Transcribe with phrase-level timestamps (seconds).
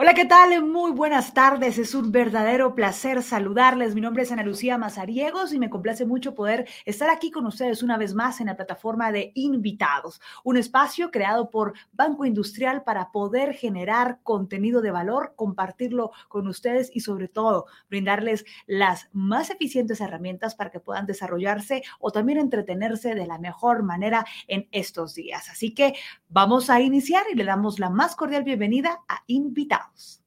[0.00, 0.64] Hola, ¿qué tal?
[0.64, 1.76] Muy buenas tardes.
[1.76, 3.96] Es un verdadero placer saludarles.
[3.96, 7.82] Mi nombre es Ana Lucía Mazariegos y me complace mucho poder estar aquí con ustedes
[7.82, 13.10] una vez más en la plataforma de invitados, un espacio creado por Banco Industrial para
[13.10, 20.00] poder generar contenido de valor, compartirlo con ustedes y sobre todo brindarles las más eficientes
[20.00, 25.48] herramientas para que puedan desarrollarse o también entretenerse de la mejor manera en estos días.
[25.50, 25.94] Así que
[26.28, 29.87] vamos a iniciar y le damos la más cordial bienvenida a invitados.
[29.88, 30.18] house.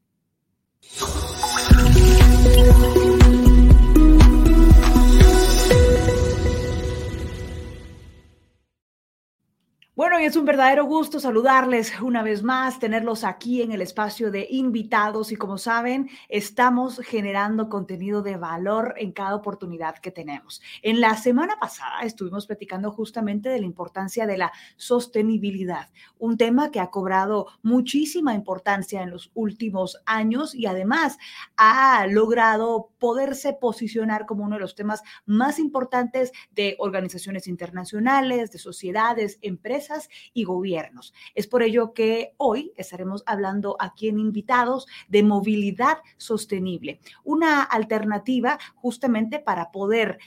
[10.01, 14.31] Bueno, y es un verdadero gusto saludarles una vez más, tenerlos aquí en el espacio
[14.31, 20.59] de invitados y como saben, estamos generando contenido de valor en cada oportunidad que tenemos.
[20.81, 26.71] En la semana pasada estuvimos platicando justamente de la importancia de la sostenibilidad, un tema
[26.71, 31.19] que ha cobrado muchísima importancia en los últimos años y además
[31.57, 38.57] ha logrado poderse posicionar como uno de los temas más importantes de organizaciones internacionales, de
[38.57, 39.90] sociedades, empresas
[40.33, 41.13] y gobiernos.
[41.35, 48.59] Es por ello que hoy estaremos hablando aquí en invitados de movilidad sostenible, una alternativa
[48.75, 50.19] justamente para poder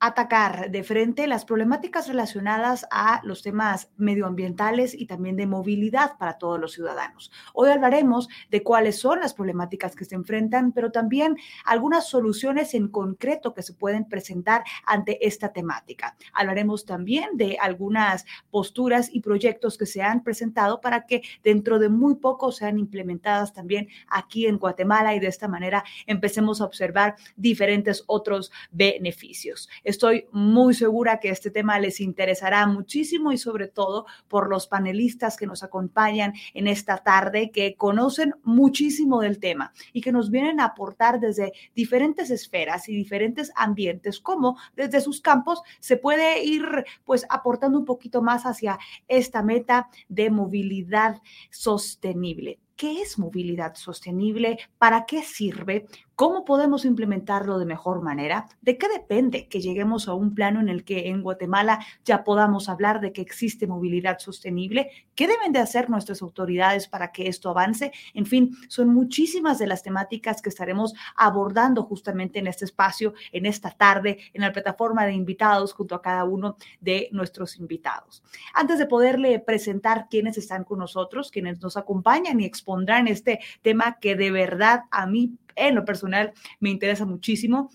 [0.00, 6.38] atacar de frente las problemáticas relacionadas a los temas medioambientales y también de movilidad para
[6.38, 7.30] todos los ciudadanos.
[7.54, 12.88] Hoy hablaremos de cuáles son las problemáticas que se enfrentan, pero también algunas soluciones en
[12.88, 16.16] concreto que se pueden presentar ante esta temática.
[16.32, 21.88] Hablaremos también de algunas posturas y proyectos que se han presentado para que dentro de
[21.88, 27.16] muy poco sean implementadas también aquí en Guatemala y de esta manera empecemos a observar
[27.36, 29.68] diferentes otros beneficios.
[29.96, 35.38] Estoy muy segura que este tema les interesará muchísimo y sobre todo por los panelistas
[35.38, 40.60] que nos acompañan en esta tarde, que conocen muchísimo del tema y que nos vienen
[40.60, 46.84] a aportar desde diferentes esferas y diferentes ambientes, cómo desde sus campos se puede ir
[47.06, 48.78] pues aportando un poquito más hacia
[49.08, 52.58] esta meta de movilidad sostenible.
[52.76, 54.58] ¿Qué es movilidad sostenible?
[54.76, 55.86] ¿Para qué sirve?
[56.16, 58.48] ¿Cómo podemos implementarlo de mejor manera?
[58.62, 62.70] ¿De qué depende que lleguemos a un plano en el que en Guatemala ya podamos
[62.70, 64.90] hablar de que existe movilidad sostenible?
[65.14, 67.92] ¿Qué deben de hacer nuestras autoridades para que esto avance?
[68.14, 73.44] En fin, son muchísimas de las temáticas que estaremos abordando justamente en este espacio, en
[73.44, 78.22] esta tarde, en la plataforma de invitados junto a cada uno de nuestros invitados.
[78.54, 83.98] Antes de poderle presentar quiénes están con nosotros, quienes nos acompañan y expondrán este tema
[84.00, 87.70] que de verdad a mí en lo personal me interesa muchísimo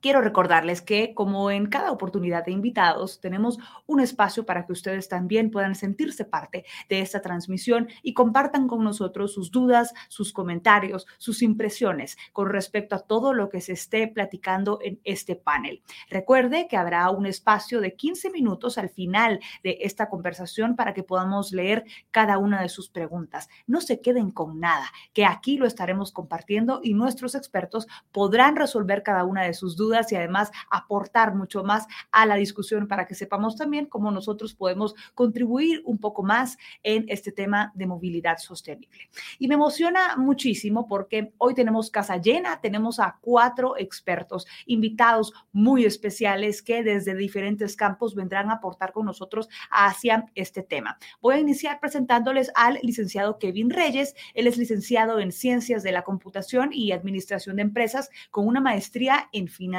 [0.00, 5.08] Quiero recordarles que, como en cada oportunidad de invitados, tenemos un espacio para que ustedes
[5.08, 11.06] también puedan sentirse parte de esta transmisión y compartan con nosotros sus dudas, sus comentarios,
[11.18, 15.82] sus impresiones con respecto a todo lo que se esté platicando en este panel.
[16.10, 21.02] Recuerde que habrá un espacio de 15 minutos al final de esta conversación para que
[21.02, 23.48] podamos leer cada una de sus preguntas.
[23.66, 29.02] No se queden con nada, que aquí lo estaremos compartiendo y nuestros expertos podrán resolver
[29.02, 33.06] cada una de sus dudas dudas y además aportar mucho más a la discusión para
[33.06, 38.38] que sepamos también cómo nosotros podemos contribuir un poco más en este tema de movilidad
[38.38, 39.08] sostenible.
[39.38, 45.84] Y me emociona muchísimo porque hoy tenemos casa llena, tenemos a cuatro expertos invitados muy
[45.84, 50.98] especiales que desde diferentes campos vendrán a aportar con nosotros hacia este tema.
[51.20, 54.14] Voy a iniciar presentándoles al licenciado Kevin Reyes.
[54.34, 59.28] Él es licenciado en Ciencias de la Computación y Administración de Empresas con una maestría
[59.32, 59.75] en finanzas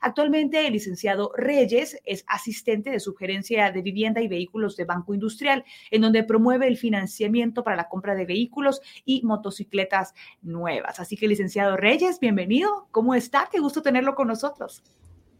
[0.00, 5.64] Actualmente el licenciado Reyes es asistente de sugerencia de vivienda y vehículos de Banco Industrial,
[5.90, 11.00] en donde promueve el financiamiento para la compra de vehículos y motocicletas nuevas.
[11.00, 12.88] Así que licenciado Reyes, bienvenido.
[12.90, 13.48] ¿Cómo está?
[13.50, 14.82] Qué gusto tenerlo con nosotros.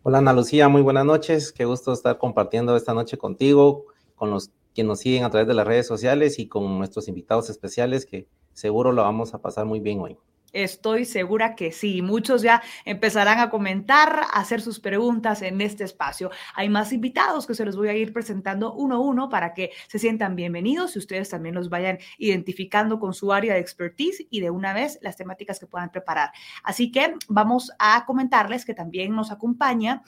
[0.03, 1.53] Hola Ana Lucía, muy buenas noches.
[1.53, 5.55] Qué gusto estar compartiendo esta noche contigo, con los que nos siguen a través de
[5.55, 9.81] las redes sociales y con nuestros invitados especiales que seguro lo vamos a pasar muy
[9.81, 10.17] bien hoy.
[10.57, 12.01] Estoy segura que sí.
[12.01, 16.31] Muchos ya empezarán a comentar, a hacer sus preguntas en este espacio.
[16.55, 19.73] Hay más invitados que se los voy a ir presentando uno a uno para que
[19.87, 24.41] se sientan bienvenidos y ustedes también los vayan identificando con su área de expertise y
[24.41, 26.31] de una vez las temáticas que puedan preparar.
[26.63, 30.03] Así que vamos a comentarles que también nos acompaña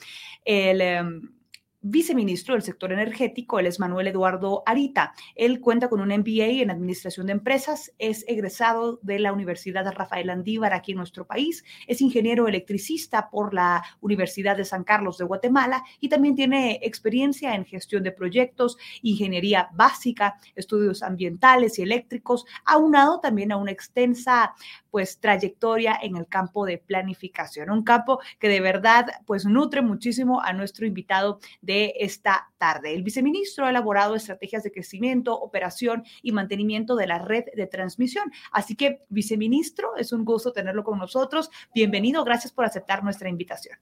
[0.45, 0.81] el...
[0.81, 1.38] Em,
[1.81, 5.13] viceministro del sector energético, él es Manuel Eduardo Arita.
[5.35, 10.29] Él cuenta con un MBA en Administración de Empresas, es egresado de la Universidad Rafael
[10.29, 15.25] Andívar aquí en nuestro país, es ingeniero electricista por la Universidad de San Carlos de
[15.25, 22.45] Guatemala y también tiene experiencia en gestión de proyectos, ingeniería básica, estudios ambientales y eléctricos,
[22.65, 24.53] aunado también a una extensa
[24.91, 30.41] pues trayectoria en el campo de planificación, un campo que de verdad pues nutre muchísimo
[30.41, 31.39] a nuestro invitado
[31.69, 32.93] esta tarde.
[32.93, 38.31] El viceministro ha elaborado estrategias de crecimiento, operación y mantenimiento de la red de transmisión.
[38.51, 41.49] Así que, viceministro, es un gusto tenerlo con nosotros.
[41.73, 43.77] Bienvenido, gracias por aceptar nuestra invitación.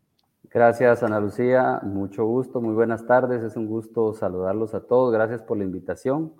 [0.49, 1.79] Gracias, Ana Lucía.
[1.83, 3.43] Mucho gusto, muy buenas tardes.
[3.43, 5.13] Es un gusto saludarlos a todos.
[5.13, 6.33] Gracias por la invitación.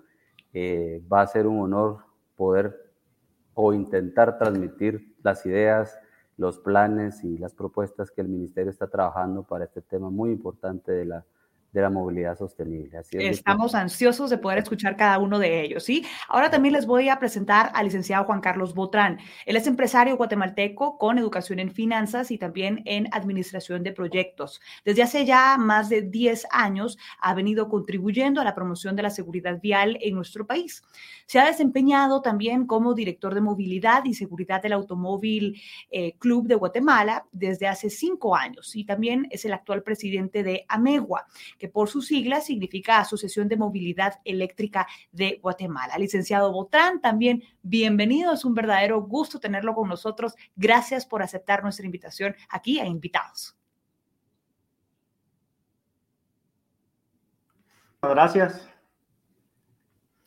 [0.52, 1.98] Eh, va a ser un honor
[2.36, 2.74] poder
[3.54, 5.98] o intentar transmitir las ideas,
[6.36, 10.92] los planes y las propuestas que el Ministerio está trabajando para este tema muy importante
[10.92, 11.24] de la
[11.72, 12.96] de la movilidad sostenible.
[12.98, 16.04] Así Estamos ansiosos de poder escuchar cada uno de ellos, ¿sí?
[16.28, 19.18] Ahora también les voy a presentar al licenciado Juan Carlos Botrán.
[19.44, 24.60] Él es empresario guatemalteco con educación en finanzas y también en administración de proyectos.
[24.84, 29.10] Desde hace ya más de 10 años ha venido contribuyendo a la promoción de la
[29.10, 30.82] seguridad vial en nuestro país.
[31.26, 35.60] Se ha desempeñado también como director de movilidad y seguridad del Automóvil
[35.90, 40.64] eh, Club de Guatemala desde hace cinco años y también es el actual presidente de
[40.68, 41.26] AMEGUA
[41.58, 45.98] que por sus siglas significa Asociación de Movilidad Eléctrica de Guatemala.
[45.98, 48.32] Licenciado Botrán, también bienvenido.
[48.32, 50.34] Es un verdadero gusto tenerlo con nosotros.
[50.56, 53.56] Gracias por aceptar nuestra invitación aquí a Invitados.
[58.00, 58.68] Gracias.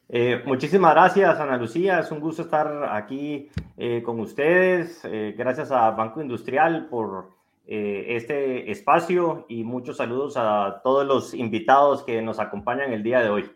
[0.10, 2.00] Eh, muchísimas gracias, Ana Lucía.
[2.00, 5.00] Es un gusto estar aquí eh, con ustedes.
[5.06, 12.04] Eh, gracias a Banco Industrial por este espacio y muchos saludos a todos los invitados
[12.04, 13.52] que nos acompañan el día de hoy.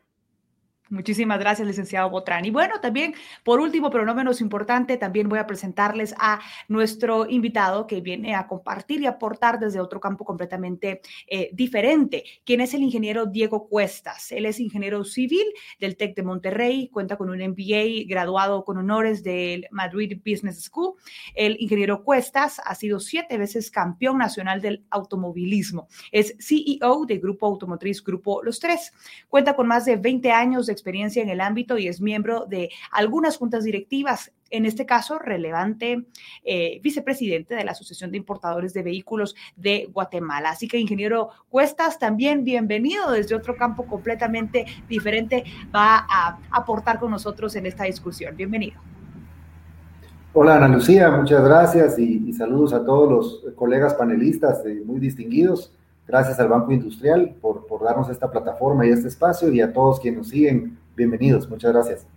[0.89, 2.45] Muchísimas gracias, licenciado Botrán.
[2.45, 7.27] Y bueno, también, por último, pero no menos importante, también voy a presentarles a nuestro
[7.27, 12.75] invitado que viene a compartir y aportar desde otro campo completamente eh, diferente, quien es
[12.75, 14.31] el ingeniero Diego Cuestas.
[14.31, 15.45] Él es ingeniero civil
[15.79, 20.93] del TEC de Monterrey, cuenta con un MBA graduado con honores del Madrid Business School.
[21.33, 25.87] El ingeniero Cuestas ha sido siete veces campeón nacional del automovilismo.
[26.11, 28.93] Es CEO de Grupo Automotriz Grupo Los Tres.
[29.27, 32.69] Cuenta con más de 20 años de experiencia en el ámbito y es miembro de
[32.91, 36.05] algunas juntas directivas, en este caso relevante
[36.43, 40.51] eh, vicepresidente de la Asociación de Importadores de Vehículos de Guatemala.
[40.51, 45.43] Así que, ingeniero Cuestas, también bienvenido desde otro campo completamente diferente,
[45.73, 48.35] va a aportar con nosotros en esta discusión.
[48.35, 48.79] Bienvenido.
[50.37, 55.71] Hola Ana Lucía, muchas gracias y, saludos a todos los colegas panelistas muy distinguidos.
[56.07, 60.19] Gracias al Banco Industrial por, darnos esta plataforma y este espacio y a todos quienes
[60.19, 60.77] nos siguen.
[60.95, 62.14] Bienvenidos, muchas gracias.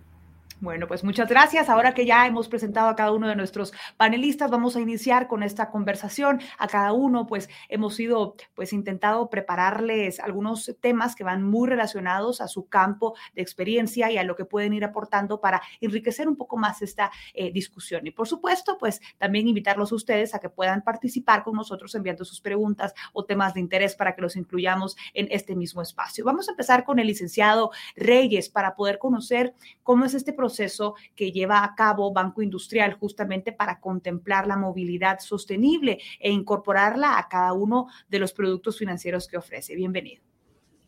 [0.61, 1.69] Bueno, pues muchas gracias.
[1.69, 5.41] Ahora que ya hemos presentado a cada uno de nuestros panelistas, vamos a iniciar con
[5.41, 6.41] esta conversación.
[6.57, 12.41] A cada uno, pues hemos ido, pues intentado prepararles algunos temas que van muy relacionados
[12.41, 16.35] a su campo de experiencia y a lo que pueden ir aportando para enriquecer un
[16.35, 18.05] poco más esta eh, discusión.
[18.05, 22.25] Y por supuesto, pues también invitarlos a ustedes a que puedan participar con nosotros enviando
[22.25, 26.25] sus preguntas o temas de interés para que los incluyamos en este mismo espacio.
[26.25, 29.53] Vamos a empezar con el licenciado Reyes para poder conocer
[29.83, 34.57] cómo es este proceso proceso que lleva a cabo Banco Industrial justamente para contemplar la
[34.57, 39.75] movilidad sostenible e incorporarla a cada uno de los productos financieros que ofrece.
[39.75, 40.23] Bienvenido.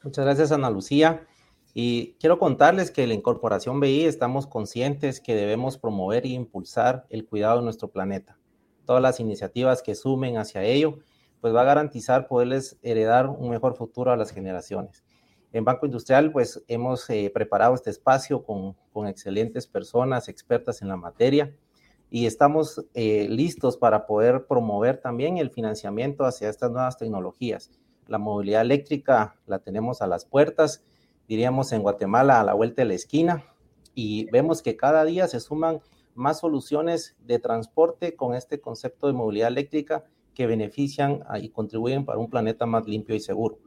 [0.04, 1.28] Muchas gracias, Ana Lucía.
[1.75, 7.26] Y quiero contarles que la incorporación BI estamos conscientes que debemos promover e impulsar el
[7.28, 8.40] cuidado de nuestro planeta.
[8.85, 10.97] Todas las iniciativas que sumen hacia ello,
[11.40, 15.04] pues va a garantizar poderles heredar un mejor futuro a las generaciones.
[15.54, 18.76] En Banco Industrial, pues hemos eh, preparado este espacio con,
[19.08, 21.54] excelentes personas expertas en la materia
[22.10, 27.70] y estamos eh, listos para poder promover también el financiamiento hacia estas nuevas tecnologías.
[28.08, 30.84] La movilidad eléctrica la tenemos a las puertas,
[31.28, 33.44] diríamos en Guatemala a la vuelta de la esquina
[33.94, 35.81] y vemos que cada día se suman
[36.16, 42.20] más soluciones de transporte con este concepto de movilidad eléctrica que benefician y contribuyen para
[42.20, 43.60] un planeta más limpio y seguro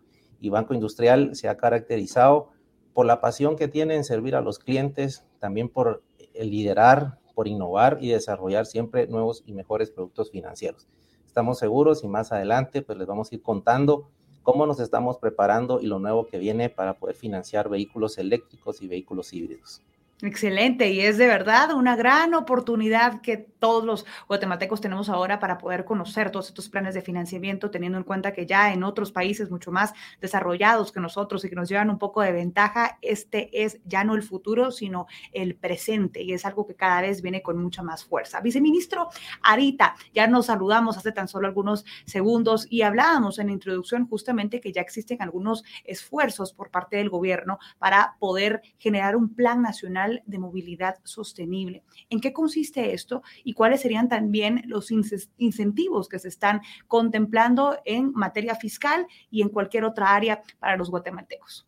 [0.44, 2.50] y Banco Industrial se ha caracterizado
[2.92, 6.02] por la pasión que tiene en servir a los clientes, también por
[6.34, 10.86] liderar, por innovar y desarrollar siempre nuevos y mejores productos financieros.
[11.26, 14.10] Estamos seguros y más adelante pues les vamos a ir contando
[14.42, 18.86] cómo nos estamos preparando y lo nuevo que viene para poder financiar vehículos eléctricos y
[18.86, 19.80] vehículos híbridos.
[20.22, 25.58] Excelente, y es de verdad una gran oportunidad que todos los guatemaltecos tenemos ahora para
[25.58, 29.50] poder conocer todos estos planes de financiamiento, teniendo en cuenta que ya en otros países
[29.50, 33.80] mucho más desarrollados que nosotros y que nos llevan un poco de ventaja, este es
[33.84, 37.60] ya no el futuro, sino el presente, y es algo que cada vez viene con
[37.60, 38.40] mucha más fuerza.
[38.40, 39.08] Viceministro
[39.42, 44.60] Arita, ya nos saludamos hace tan solo algunos segundos y hablábamos en la introducción justamente
[44.60, 50.03] que ya existen algunos esfuerzos por parte del gobierno para poder generar un plan nacional
[50.26, 51.82] de Movilidad Sostenible.
[52.10, 58.12] ¿En qué consiste esto y cuáles serían también los incentivos que se están contemplando en
[58.12, 61.66] materia fiscal y en cualquier otra área para los guatemaltecos?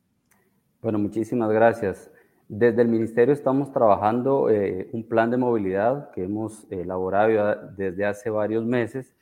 [0.83, 2.11] Bueno, muchísimas gracias.
[2.49, 8.31] Desde el Ministerio estamos trabajando eh, un plan de movilidad que hemos elaborado desde hace
[8.31, 9.13] varios meses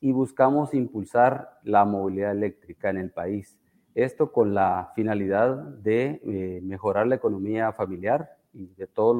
[0.00, 3.60] y buscamos impulsar la movilidad eléctrica en el país.
[3.94, 9.16] Esto con la finalidad de eh, mejorar la economía familiar, y de todos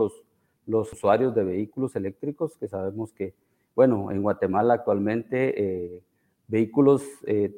[0.67, 3.35] los, usuarios de vehículos eléctricos, que sabemos que,
[3.75, 6.03] bueno, en Guatemala actualmente eh,
[6.47, 7.57] vehículos, eh,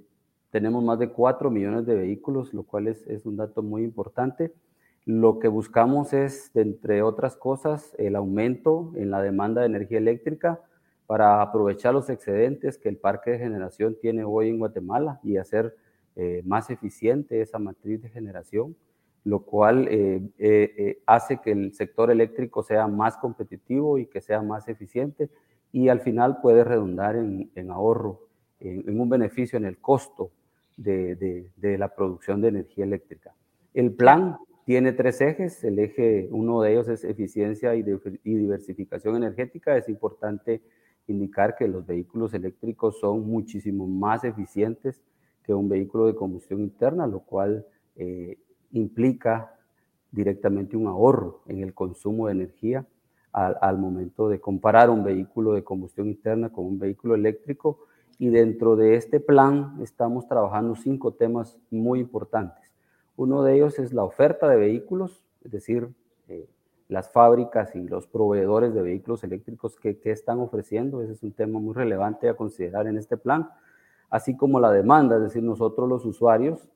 [0.51, 4.53] tenemos más de 4 millones de vehículos, lo cual es, es un dato muy importante.
[5.05, 10.61] Lo que buscamos es, entre otras cosas, el aumento en la demanda de energía eléctrica
[11.07, 15.77] para aprovechar los excedentes que el parque de generación tiene hoy en Guatemala y hacer
[16.17, 18.77] eh, más eficiente esa matriz de generación
[19.25, 24.21] lo cual eh, eh, eh, hace que el sector eléctrico sea más competitivo y que
[24.21, 25.31] sea más eficiente
[25.71, 28.27] y al final puede redundar en, ahorro,
[28.61, 30.33] en, un beneficio en el costo
[30.77, 33.35] de, la producción de energía eléctrica.
[33.73, 34.37] El plan
[34.67, 39.79] tiene tres ejes, el eje, uno de ellos es eficiencia y diversificación energética.
[39.79, 40.61] Es importante
[41.07, 45.01] indicar que los vehículos eléctricos son muchísimo más eficientes
[45.43, 47.67] que un vehículo de combustión interna, lo cual
[48.73, 49.55] implica
[50.11, 52.87] directamente un ahorro en el consumo de energía
[53.33, 57.87] al, momento de comparar un vehículo de combustión interna con un vehículo eléctrico.
[58.19, 62.71] Y dentro de este plan estamos trabajando cinco temas muy importantes.
[63.17, 65.89] Uno de ellos es la oferta de vehículos, es decir,
[66.29, 66.47] eh,
[66.89, 71.03] las fábricas y los proveedores de vehículos eléctricos que, que, están ofreciendo.
[71.03, 73.49] Ese es un tema muy relevante a considerar en este plan,
[74.11, 76.69] así como la demanda, es decir, nosotros los usuarios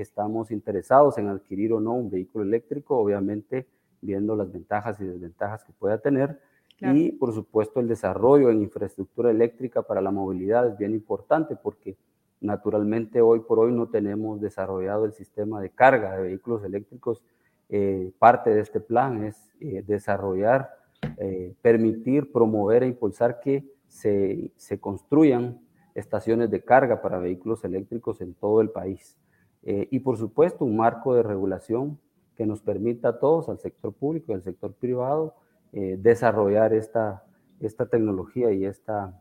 [0.00, 3.66] estamos interesados en adquirir o no un vehículo eléctrico, obviamente
[4.00, 6.40] viendo las ventajas y desventajas que pueda tener.
[6.80, 11.96] Y por supuesto el desarrollo en infraestructura eléctrica para la movilidad es bien importante porque
[12.40, 17.22] naturalmente hoy por hoy no tenemos desarrollado el sistema de carga de vehículos eléctricos.
[17.70, 20.70] Eh, parte de este plan es eh, desarrollar,
[21.16, 25.60] eh, permitir, promover e impulsar que se, se construyan
[25.94, 29.16] estaciones de carga para vehículos eléctricos en todo el país.
[29.64, 31.98] Eh, y por supuesto un marco de regulación
[32.36, 35.34] que nos permita a todos, al sector público y al sector privado,
[35.72, 37.24] eh, desarrollar esta,
[37.60, 39.18] esta tecnología y, esta,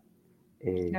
[0.60, 0.92] eh,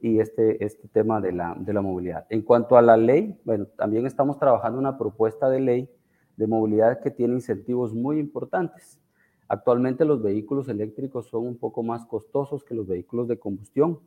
[0.00, 2.26] y este, este tema de la, de la movilidad.
[2.30, 5.90] En cuanto a la ley, bueno, también estamos trabajando una propuesta de ley
[6.36, 9.00] de movilidad que tiene incentivos muy importantes.
[9.48, 13.98] Actualmente los vehículos eléctricos son un poco más costosos que los vehículos de combustión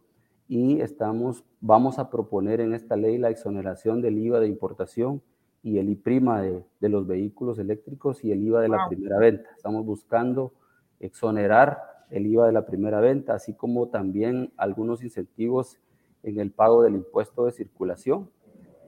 [0.47, 5.21] y estamos, vamos a proponer en esta ley la exoneración del IVA de importación
[5.61, 9.49] y el IPRIMA de, de los vehículos eléctricos y el IVA de la primera venta.
[9.55, 10.53] Estamos buscando
[10.99, 15.77] exonerar el IVA de la primera venta, así como también algunos incentivos
[16.23, 18.29] en el pago del impuesto de circulación.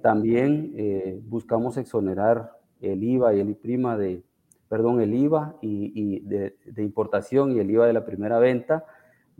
[0.02, 4.24] También eh, buscamos exonerar el IVA y el IPRIMA de,
[4.70, 8.86] perdón, el IVA y, y de, de importación y el IVA de la primera venta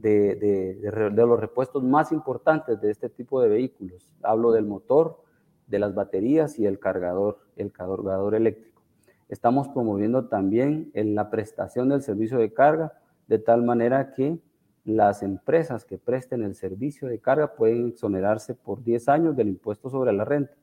[0.02, 4.10] de, los repuestos más importantes de este tipo de vehículos.
[4.24, 5.22] Hablo del motor,
[5.68, 8.82] de las baterías y el cargador, el cargador eléctrico.
[9.28, 12.94] Estamos promoviendo también la prestación del servicio de carga
[13.28, 14.40] de tal manera que
[14.86, 19.90] las empresas que presten el servicio de carga pueden exonerarse por 10 años del impuesto
[19.90, 20.54] sobre la renta.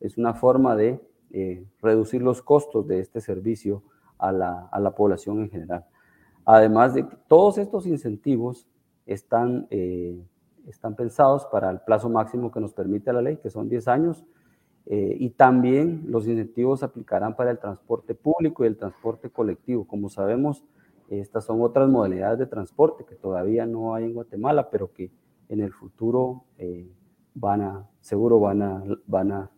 [0.00, 3.84] Es una forma de eh, reducir los costos de este servicio
[4.16, 5.84] a la, a la población en general.
[6.44, 8.66] Además de que todos estos incentivos
[9.08, 10.22] están, eh,
[10.68, 14.24] están pensados para el plazo máximo que nos permite la ley, que son 10 años,
[14.86, 19.86] eh, y también los incentivos se aplicarán para el transporte público y el transporte colectivo.
[19.86, 20.64] Como sabemos,
[21.08, 25.10] estas son otras modalidades de transporte que todavía no hay en Guatemala, pero que
[25.48, 26.86] en el futuro eh,
[27.34, 29.50] van a, seguro van a, van a,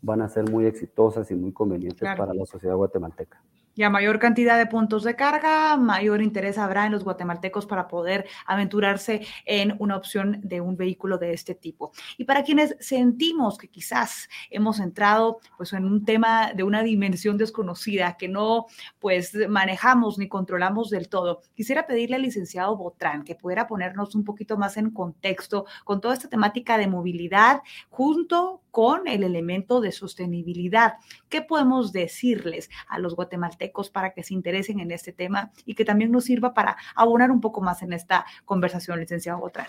[0.00, 3.42] van a ser muy exitosas y muy convenientes para la sociedad guatemalteca.
[3.78, 7.86] Y a mayor cantidad de puntos de carga, mayor interés habrá en los guatemaltecos para
[7.86, 11.92] poder aventurarse en una opción de un vehículo de este tipo.
[12.16, 17.38] Y para quienes sentimos que quizás hemos entrado pues en un tema de una dimensión
[17.38, 18.66] desconocida que no
[18.98, 24.24] pues manejamos ni controlamos del todo, quisiera pedirle al licenciado Botrán que pudiera ponernos un
[24.24, 29.90] poquito más en contexto con toda esta temática de movilidad junto con el elemento de
[29.90, 30.98] sostenibilidad.
[31.28, 35.84] ¿Qué podemos decirles a los guatemaltecos para que se interesen en este tema y que
[35.84, 39.66] también nos sirva para abonar un poco más en esta conversación, licenciado Botrán?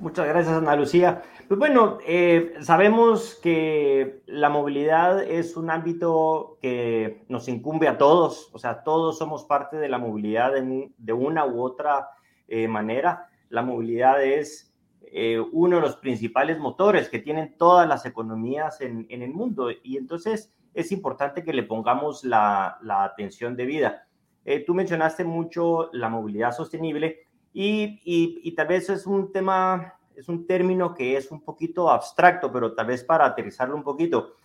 [0.00, 1.22] Muchas gracias, Ana Lucía.
[1.46, 8.50] Pues bueno, eh, sabemos que la movilidad es un ámbito que nos incumbe a todos,
[8.52, 12.08] o sea, todos somos parte de la movilidad de una u otra
[12.48, 13.28] eh, manera.
[13.50, 14.69] La movilidad es
[15.12, 19.96] eh, uno de los principales motores que tienen todas las economías en, el mundo y
[19.96, 24.06] entonces es importante que le pongamos la, atención debida.
[24.44, 30.46] Eh, tú mencionaste mucho la movilidad sostenible y, tal vez es un tema, es un
[30.46, 34.36] término que es un poquito abstracto, pero tal vez para aterrizarlo un poquito.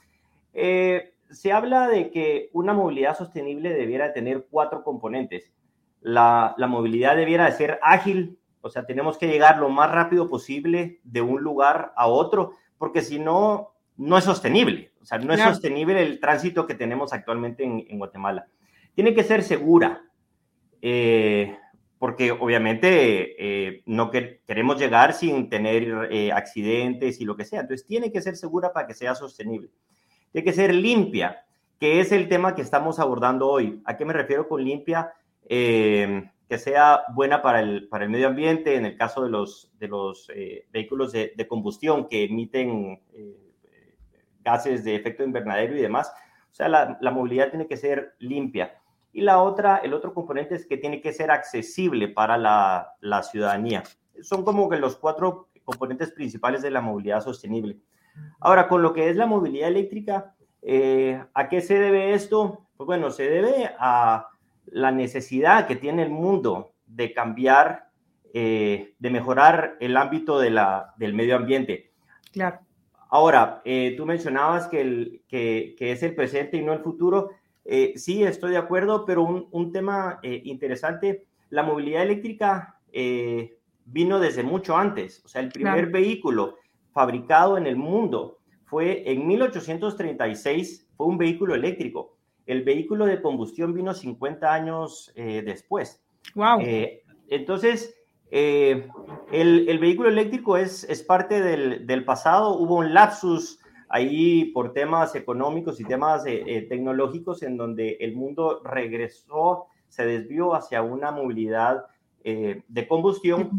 [0.52, 5.54] Eh, se habla de que una movilidad sostenible debiera tener cuatro componentes.
[6.02, 10.28] La, la movilidad debiera de ser ágil, o sea, tenemos que llegar lo más rápido
[10.28, 14.92] posible de un lugar a otro, porque si no, no es sostenible.
[15.00, 18.48] O sea, no es sostenible el tránsito que tenemos actualmente en, Guatemala.
[18.96, 20.02] Tiene que ser segura,
[20.82, 21.56] eh,
[22.00, 27.62] porque obviamente eh, no queremos llegar sin tener eh, accidentes y lo que sea.
[27.62, 29.70] Entonces, tiene que ser segura para que sea sostenible.
[30.32, 31.46] Tiene que ser limpia,
[31.80, 33.84] que es el tema que estamos abordando hoy.
[33.86, 35.14] ¿A qué me refiero con limpia?
[36.48, 39.88] Que sea buena para el, para el medio ambiente, en el caso de los, de
[39.88, 43.52] los eh, vehículos de, combustión que emiten eh,
[44.44, 46.14] gases de efecto invernadero y demás.
[46.52, 48.80] O sea, la, la, movilidad tiene que ser limpia.
[49.12, 53.24] Y la otra, el otro componente es que tiene que ser accesible para la, la
[53.24, 53.84] ciudadanía.
[54.22, 57.80] Son como que los cuatro componentes principales de la movilidad sostenible.
[58.40, 62.68] Ahora, con lo que es la movilidad eléctrica, eh, ¿a qué se debe esto?
[62.78, 64.30] Pues bueno, se debe a
[64.68, 67.90] la necesidad que tiene el mundo de cambiar,
[68.34, 71.92] eh, de mejorar el ámbito de la, del medio ambiente.
[72.32, 72.60] Claro.
[73.10, 77.32] Ahora, eh, tú mencionabas que, el, que, es el presente y no el futuro.
[77.64, 82.80] Eh, sí, estoy de acuerdo, pero un, tema interesante, la movilidad eléctrica
[83.86, 85.24] vino desde mucho antes.
[85.24, 86.58] O sea, el primer vehículo
[86.92, 92.15] fabricado en el mundo fue en 1836, fue un vehículo eléctrico.
[92.46, 96.04] El vehículo de combustión vino 50 años eh, después.
[96.36, 96.60] Wow.
[96.62, 97.96] Eh, entonces,
[98.30, 98.88] eh,
[99.32, 102.58] el, vehículo eléctrico es, es parte del, pasado.
[102.58, 109.68] Hubo un lapsus ahí por temas económicos y temas tecnológicos en donde el mundo regresó,
[109.88, 111.86] se desvió hacia una movilidad
[112.24, 113.52] de combustión.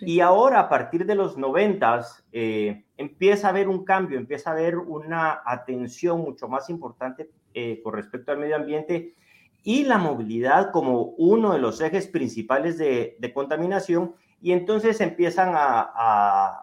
[0.00, 4.76] Y ahora, a partir de los noventas, empieza a haber un cambio, empieza a haber
[4.76, 9.14] una atención mucho más importante eh, con respecto al medio ambiente
[9.62, 16.60] y la movilidad como uno de los ejes principales de, contaminación y entonces empiezan a,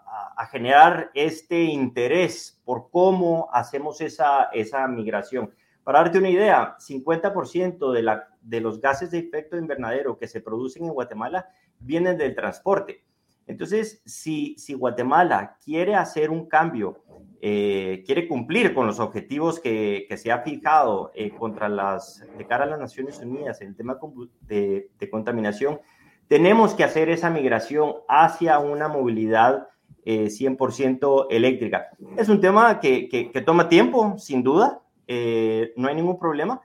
[0.52, 5.52] generar este interés por cómo hacemos esa, esa migración.
[5.84, 10.42] Para darte una idea, 50% de, la, de los gases de efecto invernadero que se
[10.42, 11.48] producen en Guatemala
[11.80, 13.04] vienen del transporte.
[13.48, 17.04] Entonces, si, si Guatemala quiere hacer un cambio,
[17.44, 22.46] eh, quiere cumplir con los objetivos que, que se ha fijado eh, contra las, de
[22.46, 23.98] cara a las Naciones Unidas en el tema
[24.42, 25.80] de, de, contaminación,
[26.28, 29.70] tenemos que hacer esa migración hacia una movilidad
[30.06, 31.88] 100% eh, eléctrica.
[32.16, 36.62] Es un tema que, que, que toma tiempo, sin duda, no hay ningún problema,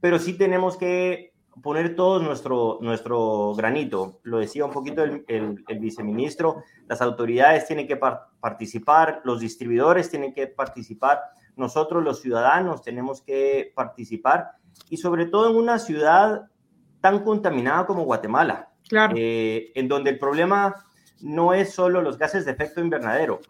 [0.00, 1.29] pero sí tenemos que
[1.62, 4.20] poner todo nuestro, nuestro granito.
[4.22, 10.32] Lo decía un poquito el, el, viceministro, las autoridades tienen que participar, los distribuidores tienen
[10.32, 11.20] que participar,
[11.56, 14.52] nosotros los ciudadanos tenemos que participar
[14.88, 16.48] y sobre todo en una ciudad
[17.00, 19.14] tan contaminada como Guatemala, claro.
[19.16, 20.84] Eh, en donde el problema
[21.22, 23.40] no es solo los gases de efecto invernadero.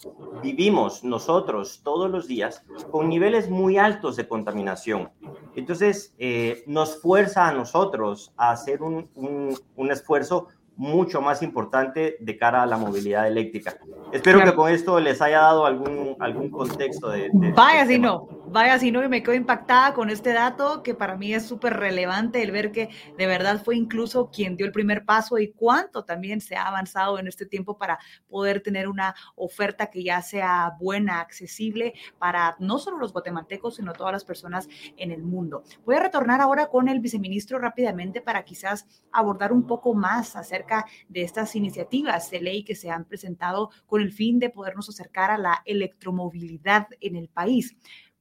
[0.43, 5.11] Vivimos nosotros todos los días con niveles muy altos de contaminación.
[5.55, 12.39] Entonces, eh, nos fuerza a nosotros a hacer un, un, esfuerzo mucho más importante de
[12.39, 13.77] cara a la movilidad eléctrica.
[14.13, 17.31] Espero que con esto les haya dado algún, algún contexto de...
[17.55, 18.29] Vaya si no.
[18.53, 22.43] Vaya, si no, me quedo impactada con este dato que para mí es súper relevante
[22.43, 26.41] el ver que de verdad fue incluso quien dio el primer paso y cuánto también
[26.41, 31.21] se ha avanzado en este tiempo para poder tener una oferta que ya sea buena,
[31.21, 35.63] accesible para no solo los guatemaltecos, sino todas las personas en el mundo.
[35.85, 40.87] Voy a retornar ahora con el viceministro rápidamente para quizás abordar un poco más acerca
[41.09, 45.31] de estas iniciativas de ley que se han presentado con el fin de podernos acercar
[45.31, 47.77] a la electromovilidad en el país.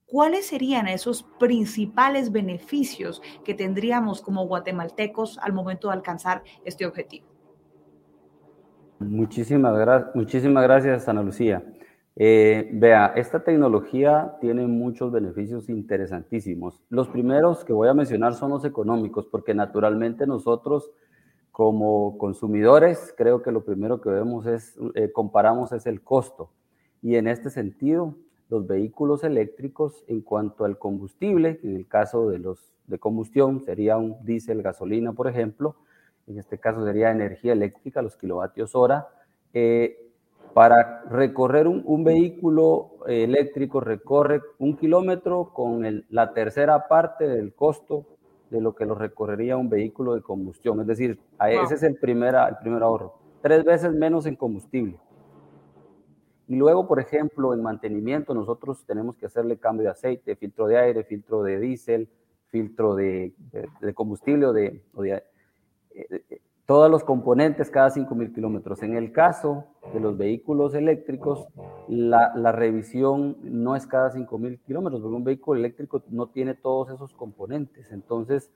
[0.10, 7.28] ¿Cuáles serían esos principales beneficios que tendríamos como guatemaltecos al momento de alcanzar este objetivo?
[9.00, 11.63] Muchísimas, muchísimas gracias, Ana Lucía.
[12.22, 16.84] Eh, vea, esta tecnología tiene muchos beneficios interesantísimos.
[16.89, 20.91] Los primeros que voy a mencionar son los económicos, porque naturalmente nosotros
[21.52, 26.52] como consumidores creo que lo primero que vemos es, eh, comparamos es el costo.
[27.02, 28.15] Y en este sentido,
[28.49, 33.97] los vehículos eléctricos en cuanto al combustible, en el caso de los de combustión sería
[33.97, 35.75] un diésel, gasolina, por ejemplo,
[36.27, 39.07] en este caso sería energía eléctrica, los kilovatios hora.
[39.53, 40.09] Eh,
[40.53, 48.05] para recorrer un, vehículo eléctrico recorre un kilómetro con la tercera parte del costo
[48.49, 50.81] de lo que lo recorrería un vehículo de combustión.
[50.81, 53.13] Es decir, ese es el primer, el primer ahorro.
[53.41, 54.97] Tres veces menos en combustible.
[56.49, 60.79] Y luego, por ejemplo, en mantenimiento, nosotros tenemos que hacerle cambio de aceite, filtro de
[60.79, 62.09] aire, filtro de diésel,
[62.47, 63.33] filtro de,
[63.93, 65.23] combustible o de, eh,
[65.93, 68.81] eh, todos los componentes cada 5.000 kilómetros.
[68.81, 71.47] En el caso de los vehículos eléctricos,
[71.88, 77.13] la, revisión no es cada 5.000 kilómetros, porque un vehículo eléctrico no tiene todos esos
[77.13, 77.91] componentes.
[77.91, 78.49] Entonces,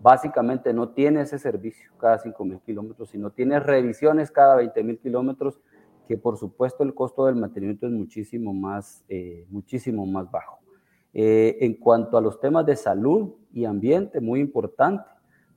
[0.00, 5.60] básicamente no tiene ese servicio cada 5.000 kilómetros, sino tiene revisiones cada 20.000 kilómetros
[6.06, 10.58] que por supuesto el costo del mantenimiento es muchísimo más, eh, muchísimo más bajo.
[11.12, 15.04] Eh, en cuanto a los temas de salud y ambiente, muy importante,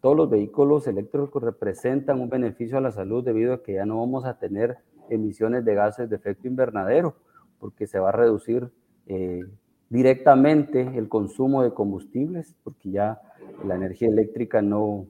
[0.01, 3.99] todos los vehículos eléctricos representan un beneficio a la salud debido a que ya no
[3.99, 4.77] vamos a tener
[5.09, 7.15] emisiones de gases de efecto invernadero,
[7.59, 8.69] porque se va a reducir
[9.07, 9.43] eh,
[9.89, 13.19] directamente el consumo de combustibles, porque ya
[13.65, 15.07] la energía eléctrica no,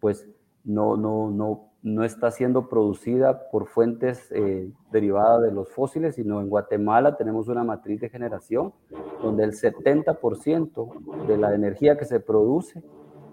[0.00, 0.28] pues,
[0.64, 6.40] no, no, no no está siendo producida por fuentes eh, derivadas de los fósiles, sino
[6.40, 8.72] en Guatemala tenemos una matriz de generación
[9.22, 12.82] donde el 70% de la energía que se produce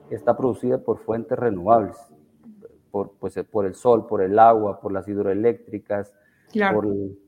[0.09, 1.97] está producida por fuentes renovables,
[2.91, 6.13] por, pues, por el sol, por el agua, por las hidroeléctricas,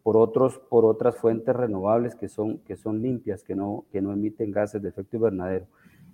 [0.03, 4.13] por, otros, por otras fuentes renovables que son, que son limpias, que no, que no
[4.13, 5.65] emiten gases de efecto invernadero.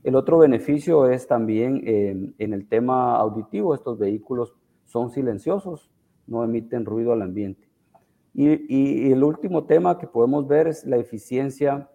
[0.04, 4.54] El otro beneficio es también eh, en el tema auditivo, estos vehículos
[4.92, 5.90] son silenciosos,
[6.28, 7.70] no emiten ruido al ambiente.
[8.34, 11.90] Y, el último tema que podemos ver es la eficiencia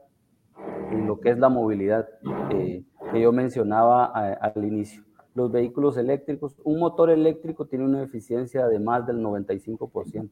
[0.90, 2.08] en lo que es la movilidad
[2.50, 5.02] eh, que yo mencionaba al inicio.
[5.34, 10.30] Los vehículos eléctricos, un motor eléctrico tiene una eficiencia de más del 95%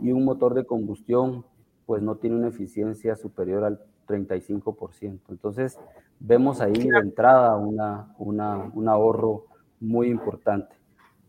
[0.00, 1.44] y un motor de combustión
[1.86, 5.20] pues no tiene una eficiencia superior al 35%.
[5.28, 5.78] Entonces
[6.20, 9.46] vemos ahí de entrada una, un ahorro
[9.80, 10.76] muy importante.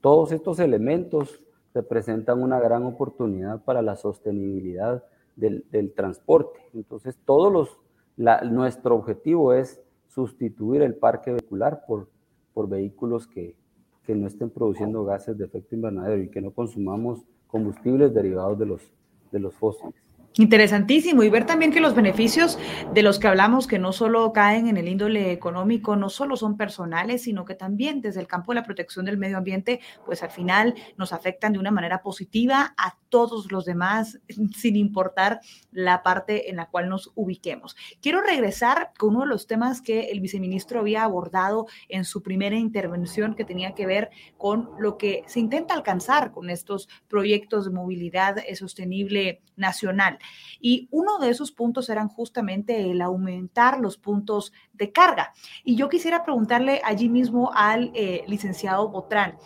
[0.01, 1.41] Todos estos elementos
[1.73, 5.03] representan una gran oportunidad para la sostenibilidad
[5.36, 6.60] del, transporte.
[6.73, 7.79] Entonces, todos los,
[8.49, 12.07] nuestro objetivo es sustituir el parque vehicular por,
[12.53, 13.55] por vehículos que,
[14.03, 18.65] que no estén produciendo gases de efecto invernadero y que no consumamos combustibles derivados de
[18.65, 18.81] los,
[19.31, 20.06] de los fósiles.
[20.38, 22.60] Interesantísimo y ver también que los beneficios
[22.93, 26.58] de los que hablamos, que no solo caen en el índole económico, no solo son
[26.58, 30.30] personales, sino que también desde el campo de la protección del medio ambiente, pues al
[30.30, 34.19] final nos afectan de una manera positiva a todos los demás,
[34.56, 35.39] sin importar
[35.71, 37.76] la parte en la cual nos ubiquemos.
[38.00, 42.58] Quiero regresar con uno de los temas que el viceministro había abordado en su primera
[42.58, 47.71] intervención, que tenía que ver con lo que se intenta alcanzar con estos proyectos de
[47.71, 50.19] movilidad sostenible nacional.
[50.59, 55.33] Y uno de esos puntos eran justamente el aumentar los puntos de carga.
[55.63, 59.37] Y yo quisiera preguntarle allí mismo al eh, licenciado Botrán.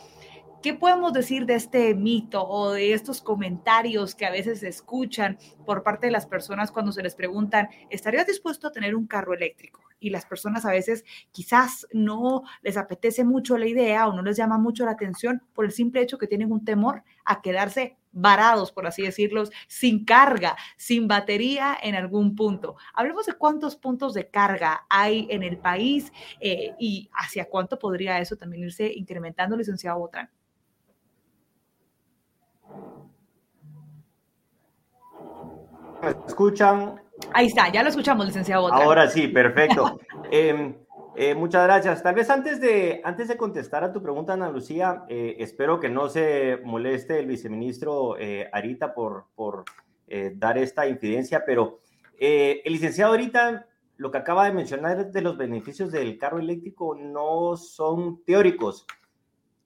[0.62, 5.40] ¿Qué podemos decir de este mito o de estos comentarios que a veces se escuchan
[5.66, 9.34] por parte de las personas cuando se les preguntan, ¿estarías dispuesto a tener un carro
[9.34, 9.82] eléctrico?
[10.00, 14.38] Y las personas a veces quizás no les apetece mucho la idea o no les
[14.38, 18.72] llama mucho la atención por el simple hecho que tienen un temor a quedarse varados,
[18.72, 22.76] por así decirlo, sin carga, sin batería en algún punto.
[22.94, 28.20] Hablemos de cuántos puntos de carga hay en el país eh, y hacia cuánto podría
[28.20, 30.30] eso también irse incrementando, licenciado Botrán.
[36.02, 37.00] ¿Me escuchan?
[37.34, 38.74] Ahí está, ya lo escuchamos, licenciado.
[38.74, 40.00] Ahora sí, perfecto.
[40.32, 40.76] Em,
[41.16, 42.04] eh, muchas gracias.
[42.04, 45.90] Tal vez antes de, antes de contestar a tu pregunta, Ana Lucía, eh, espero que
[45.90, 49.66] no se moleste el viceministro eh, Arita por, por
[50.36, 51.80] dar esta infidencia, pero
[52.20, 57.56] el licenciado Arita, lo que acaba de mencionar de los beneficios del carro eléctrico no
[57.56, 58.86] son teóricos.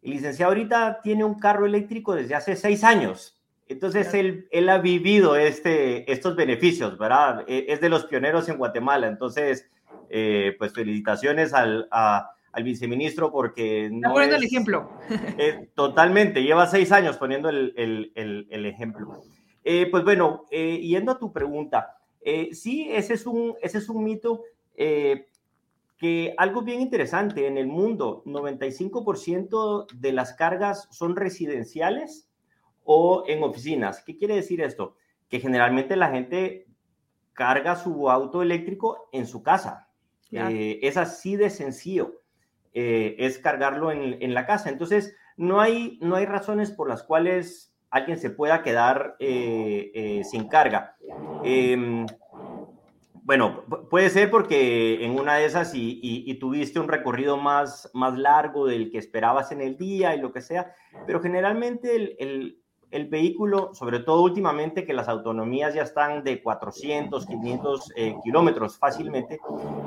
[0.03, 3.41] El licenciado Arita tiene un carro eléctrico desde hace seis años.
[3.67, 7.43] Entonces, él, él, ha vivido este, estos beneficios, ¿verdad?
[7.47, 9.07] E, es de los pioneros en Guatemala.
[9.07, 9.67] Entonces,
[10.09, 13.89] eh, pues felicitaciones al, al viceministro porque...
[13.91, 14.89] No Está poniendo el ejemplo.
[15.37, 19.21] Eh, totalmente, lleva seis años poniendo el, el, el, ejemplo.
[19.63, 21.97] Eh, pues bueno, yendo a tu pregunta,
[22.51, 24.43] sí, ese es un, ese es un mito
[25.97, 32.29] que algo bien interesante en el mundo, 95% de las cargas son residenciales
[32.83, 34.03] o en oficinas.
[34.03, 34.95] ¿Qué quiere decir esto?
[35.29, 36.67] Que generalmente la gente
[37.35, 39.89] carga su auto eléctrico en su casa.
[40.31, 42.21] Eh, es así de sencillo,
[42.73, 44.69] eh, es cargarlo en, la casa.
[44.69, 50.49] Entonces, no hay, no hay razones por las cuales alguien se pueda quedar eh, sin
[50.49, 50.97] carga.
[51.43, 52.05] Em,
[53.13, 58.67] bueno, puede ser porque en una de esas y, tuviste un recorrido más, más largo
[58.67, 60.75] del que esperabas en el día y lo que sea,
[61.07, 62.64] pero generalmente el, el
[63.07, 69.37] vehículo, sobre todo últimamente que las autonomías ya están de 400, 500 eh, kilómetros fácilmente,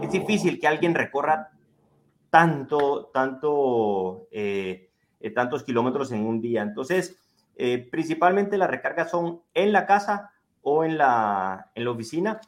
[0.02, 1.48] es difícil que alguien recorra
[2.28, 4.90] tanto, tanto, eh,
[5.20, 6.60] eh, tantos kilómetros en un día.
[6.60, 7.18] Entonces,
[7.90, 10.30] principalmente las recargas son en la casa
[10.62, 12.40] o en la, en la oficina.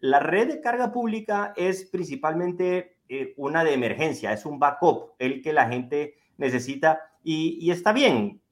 [0.00, 2.96] la red de carga pública es principalmente
[3.36, 8.42] una de emergencia, es un backup, el que la gente necesita y está bien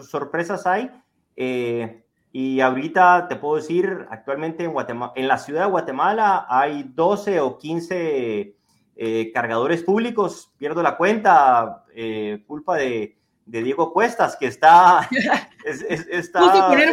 [0.00, 0.90] sorpresas hay.
[1.36, 6.90] Eh, y ahorita te puedo decir, actualmente en Guatemala, en la ciudad de Guatemala hay
[6.94, 8.56] 12 o 15
[8.96, 13.14] eh, cargadores públicos, pierdo la cuenta, eh, culpa de,
[13.48, 15.08] Diego Cuestas, que está...
[15.64, 16.40] está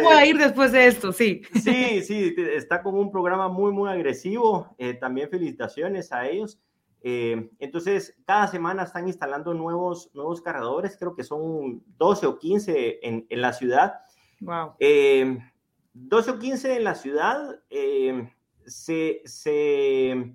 [0.02, 1.42] voy a ir después de esto, sí.
[1.52, 4.76] Sí, sí, está como un programa muy, muy agresivo.
[5.00, 6.60] también felicitaciones a ellos.
[7.06, 13.00] Eh, entonces, cada semana están instalando nuevos, nuevos cargadores, creo que son 12 o 15
[13.06, 14.00] en, en la ciudad.
[14.40, 14.68] Wow.
[14.70, 17.60] 12 eh, o 15 en la ciudad.
[17.68, 18.32] Eh,
[18.64, 20.34] se, se,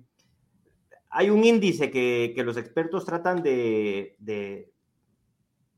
[1.08, 4.72] hay un índice que, que los expertos tratan de, de,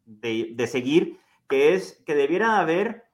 [0.05, 3.05] de, seguir, que es que debiera haber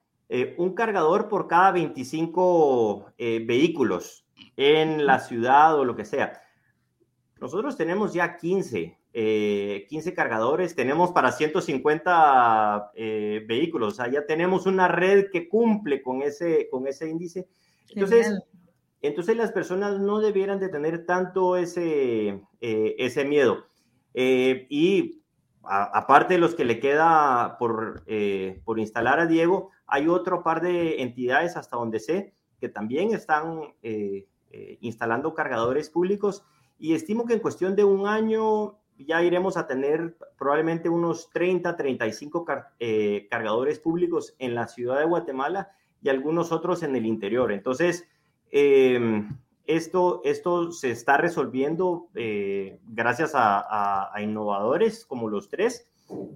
[0.57, 6.41] un cargador por cada 25 vehículos en la ciudad o lo que sea.
[7.39, 14.25] Nosotros tenemos ya 15, 15 eh, cargadores, tenemos para 150 eh, vehículos, o sea, ya
[14.25, 17.47] tenemos una red que cumple con ese, con ese índice.
[17.89, 18.37] Entonces,
[19.01, 23.65] entonces las personas no debieran de tener tanto ese, eh, ese miedo.
[24.13, 25.21] y
[25.63, 28.03] aparte de los que le queda por,
[28.65, 33.61] por instalar a Diego, hay otro par de entidades hasta donde sé que también están
[34.81, 36.43] instalando cargadores públicos
[36.79, 41.75] y estimo que en cuestión de un año ya iremos a tener probablemente unos 30,
[41.75, 42.45] 35
[42.79, 47.51] eh, cargadores públicos en la ciudad de Guatemala y algunos otros en el interior.
[47.51, 48.07] Entonces,
[48.51, 55.89] em, esto, esto se está resolviendo eh, gracias a, innovadores como los tres,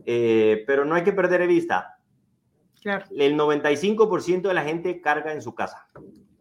[0.06, 1.98] eh, pero no hay que perder de vista.
[2.82, 3.06] Claro.
[3.18, 5.88] El 95% de la gente carga en su casa.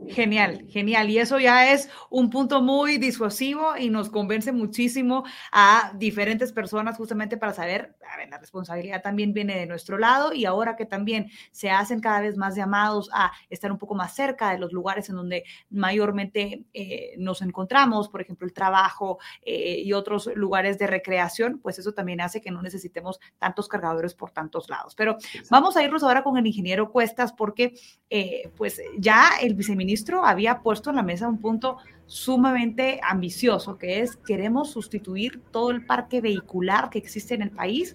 [0.09, 1.11] Genial, genial.
[1.11, 6.97] Y eso ya es un punto muy disuasivo y nos convence muchísimo a diferentes personas
[6.97, 10.87] justamente para saber, a ver, la responsabilidad también viene de nuestro lado y ahora que
[10.87, 14.73] también se hacen cada vez más llamados a estar un poco más cerca de los
[14.73, 20.79] lugares en donde mayormente eh, nos encontramos, por ejemplo, el trabajo eh, y otros lugares
[20.79, 24.95] de recreación, pues eso también hace que no necesitemos tantos cargadores por tantos lados.
[24.95, 25.17] Pero
[25.51, 27.75] vamos a irnos ahora con el ingeniero Cuestas porque
[28.11, 31.77] eh, pues ya el viceministro ministro había puesto en la mesa un punto
[32.07, 37.95] sumamente ambicioso, que es queremos sustituir todo el parque vehicular que existe en el país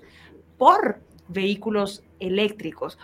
[0.60, 2.99] por vehículos eléctricos.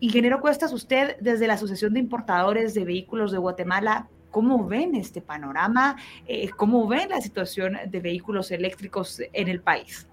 [0.00, 5.20] Ingeniero Cuestas, usted desde la Asociación de Importadores de Vehículos de Guatemala, ¿cómo ven este
[5.20, 5.96] panorama?
[6.26, 10.08] Eh, ¿Cómo ven la situación de vehículos eléctricos en el país?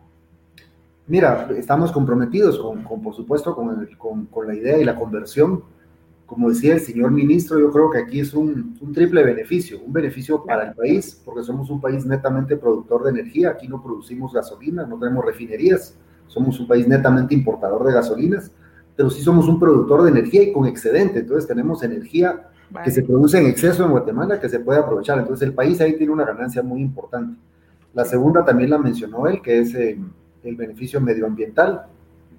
[1.07, 5.63] Mira, estamos comprometidos con, por supuesto, con, la idea y la conversión
[6.29, 10.45] como decía el señor ministro, yo creo que aquí es un, triple beneficio, un beneficio
[10.45, 14.85] para el país, porque somos un país netamente productor de energía, aquí no producimos gasolina,
[14.85, 18.51] no tenemos refinerías, somos un país netamente importador de gasolinas,
[18.95, 22.47] pero sí somos un productor de energía y con excedente, entonces tenemos energía
[22.83, 25.17] que se produce en exceso en Guatemala que se puede aprovechar.
[25.17, 27.39] Entonces el país ahí tiene una ganancia muy importante.
[27.95, 29.97] La segunda también la mencionó él, que es eh,
[30.43, 31.87] el beneficio medioambiental,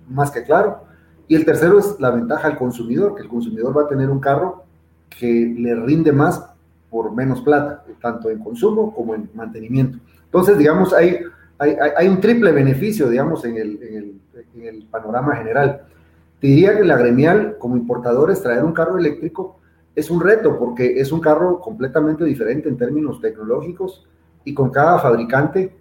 [0.09, 0.85] más que claro.
[1.31, 4.19] Y el tercero es la ventaja al consumidor, que el consumidor va a tener un
[4.19, 4.65] carro
[5.09, 6.45] que le rinde más
[6.91, 10.01] por menos plata, tanto en consumo como en mantenimiento.
[10.25, 11.21] Entonces, digamos, hay,
[11.57, 14.21] hay, hay un triple beneficio, digamos, en el, en, el,
[14.57, 15.83] en el panorama general.
[16.41, 19.61] Te diría que la gremial, como importadores, traer un carro eléctrico
[19.95, 24.05] es un reto porque es un carro completamente diferente en términos tecnológicos
[24.43, 25.77] y con cada fabricante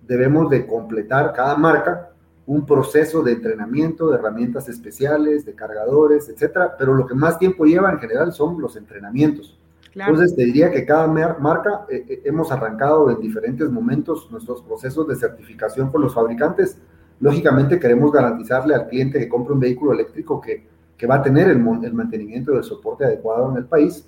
[0.00, 2.13] debemos de completar cada marca
[2.46, 7.64] un proceso de entrenamiento, de herramientas especiales, de cargadores, etcétera, pero lo que más tiempo
[7.64, 9.58] lleva en general son los entrenamientos.
[9.94, 15.06] Entonces te diría que cada marca eh, eh, hemos arrancado en diferentes momentos nuestros procesos
[15.06, 16.78] de certificación con los fabricantes.
[17.20, 21.48] Lógicamente queremos garantizarle al cliente que compre un vehículo eléctrico que, que va a tener
[21.48, 24.04] el, el mantenimiento y el soporte adecuado en el país.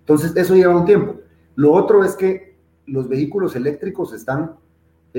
[0.00, 1.16] Entonces eso lleva un tiempo.
[1.54, 4.56] Lo otro es que los vehículos eléctricos están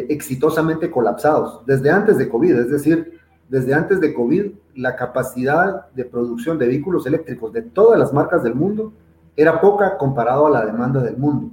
[0.09, 6.05] exitosamente colapsados desde antes de COVID, es decir, desde antes de COVID, la capacidad de
[6.05, 8.93] producción de vehículos eléctricos de todas las marcas del mundo
[9.35, 11.51] era poca comparado a la demanda del mundo.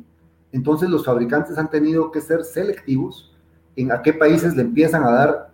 [0.53, 3.35] Entonces los fabricantes han tenido que ser selectivos
[3.77, 5.51] en a qué países le empiezan a dar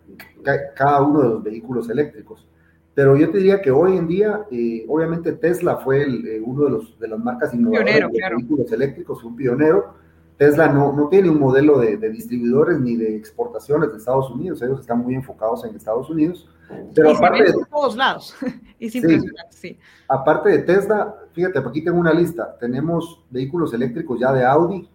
[0.74, 2.46] cada uno de los vehículos eléctricos.
[2.94, 6.70] Pero yo te diría que hoy en día, eh, obviamente Tesla fue eh, uno de,
[6.70, 9.94] los, de las marcas innovadoras de vehículos eléctricos, un pionero,
[10.40, 14.80] Tesla no, no tiene un modelo de, distribuidores ni de exportaciones de Estados Unidos, ellos
[14.80, 16.48] están muy enfocados en Estados Unidos.
[16.94, 18.34] Pero aparte de todos lados.
[18.78, 19.02] y sí,
[19.50, 19.78] sí.
[20.08, 22.56] Aparte de Tesla, fíjate, aquí tengo una lista.
[22.58, 24.88] Tenemos vehículos eléctricos ya de Audi,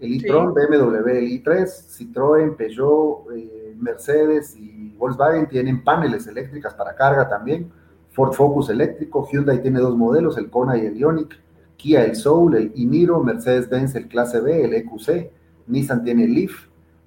[0.00, 6.96] el e-tron, BMW, el i3, Citroën, Peugeot, eh, Mercedes y Volkswagen tienen paneles eléctricas para
[6.96, 7.70] carga también.
[8.10, 11.32] Ford Focus eléctrico, Hyundai tiene dos modelos, el Kona y el Ioniq.
[11.80, 15.30] Kia el Soul, el Iniro, Mercedes-Benz el Clase B, el EQC,
[15.68, 16.52] Nissan tiene el Leaf,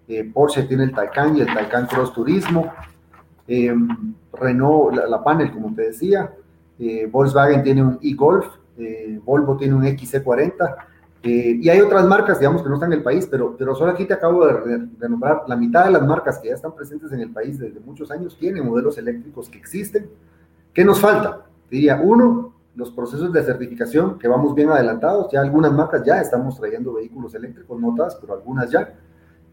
[0.08, 2.74] eh, Porsche tiene el Taycan y el Taycan Cross Turismo,
[3.48, 6.34] em, Renault, la, Panel, como te decía,
[6.80, 10.76] eh, Volkswagen tiene un e-Golf, eh, Volvo tiene un XC40,
[11.26, 14.04] y hay otras marcas, digamos, que no están en el país, pero, pero solo aquí
[14.04, 17.22] te acabo de, de, nombrar, la mitad de las marcas que ya están presentes en
[17.22, 20.10] el país desde muchos años tienen modelos eléctricos que existen.
[20.74, 21.46] ¿Qué nos falta?
[21.72, 26.60] Diría, uno, los procesos de certificación que vamos bien adelantados, ya algunas marcas ya estamos
[26.60, 28.96] trayendo vehículos eléctricos, no todas, pero algunas ya.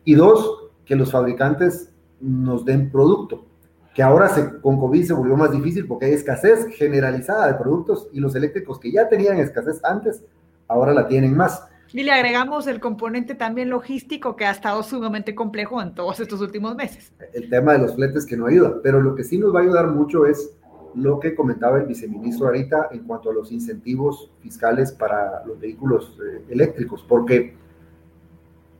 [0.04, 3.46] Y dos, que los fabricantes nos den producto,
[3.94, 8.08] que ahora se, con COVID se volvió más difícil porque hay escasez generalizada de productos
[8.12, 10.22] y los eléctricos que ya tenían escasez antes,
[10.68, 11.64] ahora la tienen más.
[11.92, 16.40] Y le agregamos el componente también logístico que ha estado sumamente complejo en todos estos
[16.40, 17.12] últimos meses.
[17.34, 19.62] El tema de los fletes que no ayuda, pero lo que sí nos va a
[19.62, 20.56] ayudar mucho es
[20.94, 26.18] lo que comentaba el viceministro ahorita en cuanto a los incentivos fiscales para los vehículos
[26.24, 27.54] eh, eléctricos, porque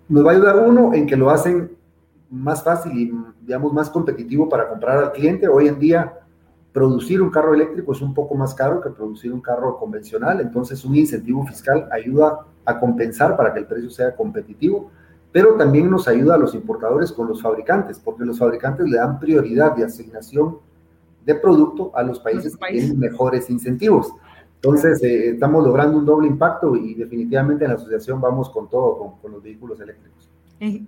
[0.08, 1.76] nos va a ayudar uno en que lo hacen
[2.30, 5.48] más fácil y, digamos, más competitivo para comprar al cliente.
[5.48, 6.18] Hoy en día,
[6.72, 10.84] producir un carro eléctrico es un poco más caro que producir un carro convencional, entonces
[10.84, 14.90] un incentivo fiscal ayuda a compensar para que el precio sea competitivo,
[15.32, 19.18] pero también nos ayuda a los importadores con los fabricantes, porque los fabricantes le dan
[19.18, 20.58] prioridad de asignación
[21.24, 24.12] de producto a los países que tienen mejores incentivos.
[24.62, 29.16] Entonces, eh, estamos logrando un doble impacto y definitivamente en la asociación vamos con todo,
[29.22, 30.28] con, los vehículos eléctricos.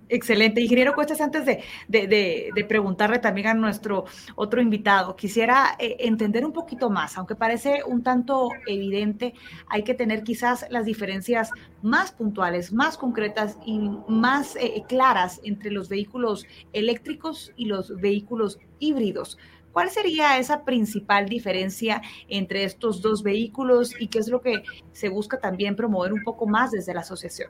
[0.07, 0.61] Excelente.
[0.61, 6.53] Ingeniero Cuestas, antes de, de, preguntarle también a nuestro otro invitado, quisiera eh, entender un
[6.53, 9.33] poquito más, aunque parece un tanto evidente,
[9.67, 11.49] hay que tener quizás las diferencias
[11.81, 18.59] más puntuales, más concretas y más eh, claras entre los vehículos eléctricos y los vehículos
[18.77, 19.39] híbridos.
[19.73, 25.09] ¿Cuál sería esa principal diferencia entre estos dos vehículos y qué es lo que se
[25.09, 27.49] busca también promover un poco más desde la asociación?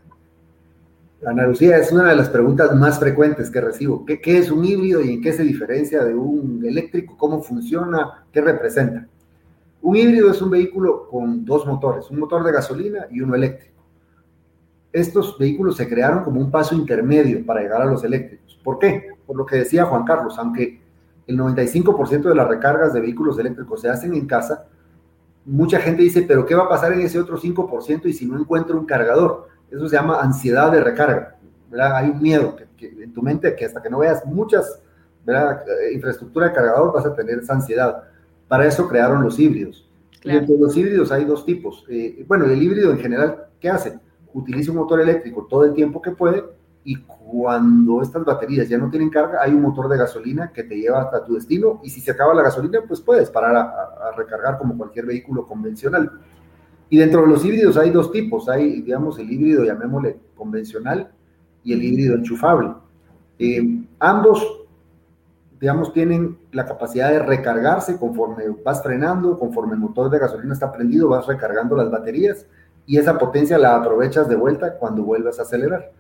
[1.26, 4.06] Ana Lucía, es una de las preguntas más frecuentes que recibo.
[4.06, 7.18] ¿Qué, ¿Qué, es un híbrido y en qué se diferencia de un eléctrico?
[7.18, 8.26] ¿Cómo funciona?
[8.32, 9.08] ¿Qué representa?
[9.82, 13.84] Un híbrido es un vehículo con dos motores, un motor de gasolina y uno eléctrico.
[14.94, 18.60] Estos vehículos se crearon como un paso intermedio para llegar a los eléctricos.
[18.64, 19.10] ¿Por qué?
[19.26, 20.83] Por lo que decía Juan Carlos, aunque
[21.28, 24.68] el 95% de las recargas de vehículos eléctricos se hacen en casa,
[25.46, 28.40] mucha gente dice, pero ¿qué va a pasar en ese otro 5% y si no
[28.40, 29.48] encuentro un cargador?
[29.70, 31.38] Eso se llama ansiedad de recarga.
[31.70, 31.96] ¿verdad?
[31.98, 34.80] Hay un miedo que, en tu mente que hasta que no veas muchas
[35.26, 35.64] ¿verdad?
[35.94, 38.04] infraestructura de cargador vas a tener esa ansiedad.
[38.48, 39.90] Para eso crearon los híbridos.
[40.24, 41.86] Y entre los híbridos hay dos tipos.
[41.90, 44.00] Eh, bueno, el híbrido en general, ¿qué hace?
[44.34, 46.44] Utiliza un motor eléctrico todo el tiempo que puede
[46.86, 50.76] y cuando estas baterías ya no tienen carga, hay un motor de gasolina que te
[50.76, 54.58] lleva hasta tu destino y si se acaba la gasolina, pues puedes parar a, recargar
[54.58, 56.12] como cualquier vehículo convencional.
[56.90, 58.50] Y dentro de los híbridos hay dos tipos.
[58.50, 61.12] Hay, digamos, el híbrido, llamémosle convencional,
[61.64, 62.74] y el híbrido enchufable.
[63.40, 64.46] Eh, ambos,
[65.60, 70.72] digamos, tienen la capacidad de recargarse conforme vas frenando, conforme el motor de gasolina está
[70.72, 72.46] prendido, vas recargando las baterías
[72.86, 75.92] y esa potencia la aprovechas de vuelta cuando vuelvas a acelerar.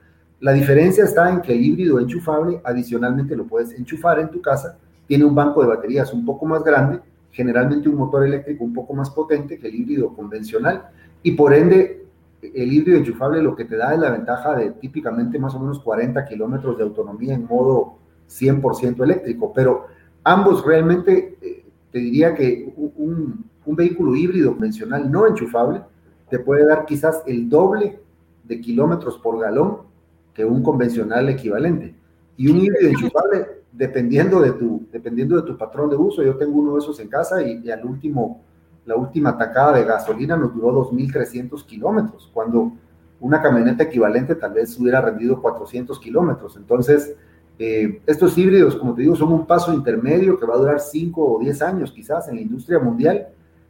[0.43, 4.77] La diferencia está en que el híbrido enchufable adicionalmente lo puedes enchufar en tu casa,
[5.07, 6.99] tiene un banco de baterías un poco más grande,
[7.31, 10.89] generalmente un motor eléctrico un poco más potente que el híbrido convencional
[11.23, 12.07] y por ende
[12.41, 15.79] el híbrido enchufable lo que te da es la ventaja de típicamente más o menos
[15.79, 19.85] 40 kilómetros de autonomía en modo 100% eléctrico, pero
[20.25, 25.83] ambos realmente eh, te diría que un, un vehículo híbrido convencional no enchufable
[26.29, 28.01] te puede dar quizás el doble
[28.43, 29.92] de kilómetros por galón
[30.33, 31.95] que un convencional equivalente.
[32.35, 36.59] Y un híbrido enchufable, dependiendo de tu, dependiendo de tu patrón de uso, yo tengo
[36.59, 38.41] uno de esos en casa y, al último,
[38.85, 42.73] la última tacada de gasolina nos duró 2.300 kilómetros, cuando
[43.19, 46.57] una camioneta equivalente tal vez hubiera rendido 400 kilómetros.
[46.57, 47.15] Entonces,
[47.59, 51.35] eh, estos híbridos, como te digo, son un paso intermedio que va a durar 5
[51.35, 53.27] o 10 años quizás en la industria mundial,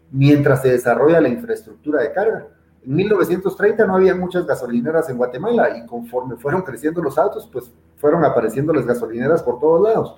[0.09, 2.47] mientras se desarrolla la infraestructura de carga.
[2.85, 7.71] En 1930 no había muchas gasolineras en Guatemala y conforme fueron creciendo los autos, pues
[7.95, 10.15] fueron apareciendo las gasolineras por todos lados.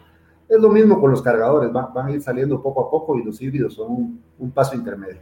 [0.49, 3.41] Es lo mismo con los cargadores, van, a ir saliendo poco a poco y los
[3.41, 5.19] híbridos son un paso intermedio.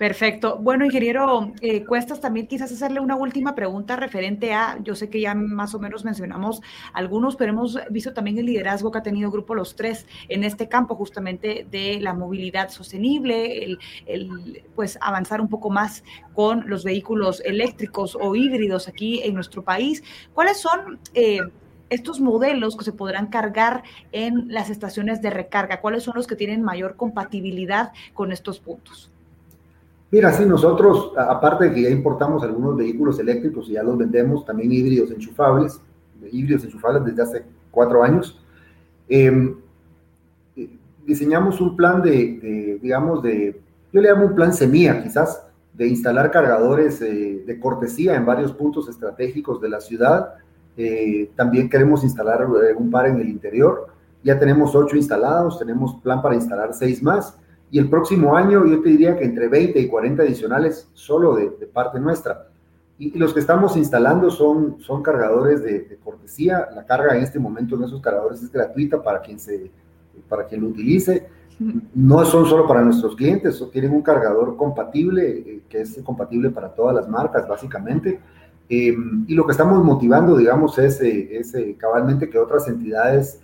[0.00, 0.56] Perfecto.
[0.56, 5.20] Bueno, ingeniero eh, Cuestas, también quizás hacerle una última pregunta referente a, yo sé que
[5.20, 6.62] ya más o menos mencionamos
[6.94, 10.70] algunos, pero hemos visto también el liderazgo que ha tenido Grupo Los Tres en este
[10.70, 13.76] campo justamente de la movilidad sostenible,
[14.06, 19.62] el, pues avanzar un poco más con los vehículos eléctricos o híbridos aquí en nuestro
[19.62, 20.02] país.
[20.32, 20.98] ¿Cuáles son...
[21.12, 21.40] Eh,
[21.90, 23.82] estos modelos que se podrán cargar
[24.12, 29.09] en las estaciones de recarga, ¿cuáles son los que tienen mayor compatibilidad con estos puntos?
[30.12, 34.44] Mira, sí, nosotros, aparte de que ya importamos algunos vehículos eléctricos y ya los vendemos,
[34.44, 35.80] también híbridos enchufables,
[36.32, 38.42] híbridos enchufables desde hace cuatro años,
[39.08, 39.54] em,
[41.06, 43.60] diseñamos un plan de, digamos, de,
[43.92, 48.52] yo le llamo un plan semilla quizás, de instalar cargadores eh, de cortesía en varios
[48.52, 50.34] puntos estratégicos de la ciudad.
[50.76, 53.86] Eh, también queremos instalar eh, un par en el interior.
[54.22, 57.36] Ya tenemos ocho instalados, tenemos plan para instalar seis más
[57.70, 61.50] y el próximo año yo te diría que entre 20 y 40 adicionales solo de,
[61.72, 62.48] parte nuestra.
[62.98, 66.68] Y, los que estamos instalando son, son cargadores de, cortesía.
[66.74, 69.70] La carga en este momento en esos cargadores es gratuita para quien, se,
[70.28, 71.28] para quien lo utilice.
[71.94, 76.70] No son solo para nuestros clientes, tienen un cargador compatible, eh, que es compatible para
[76.70, 78.18] todas las marcas, básicamente.
[78.68, 78.96] Eh,
[79.26, 83.40] y lo que estamos motivando, digamos, es, eh, es cabalmente que otras entidades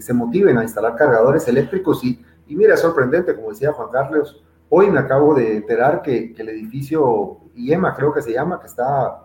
[0.00, 2.18] se motiven a instalar cargadores eléctricos y
[2.48, 6.48] y mira, es sorprendente, como decía Juan Carlos, hoy me acabo de enterar que, el
[6.48, 9.24] edificio IEMA, creo que se llama, que está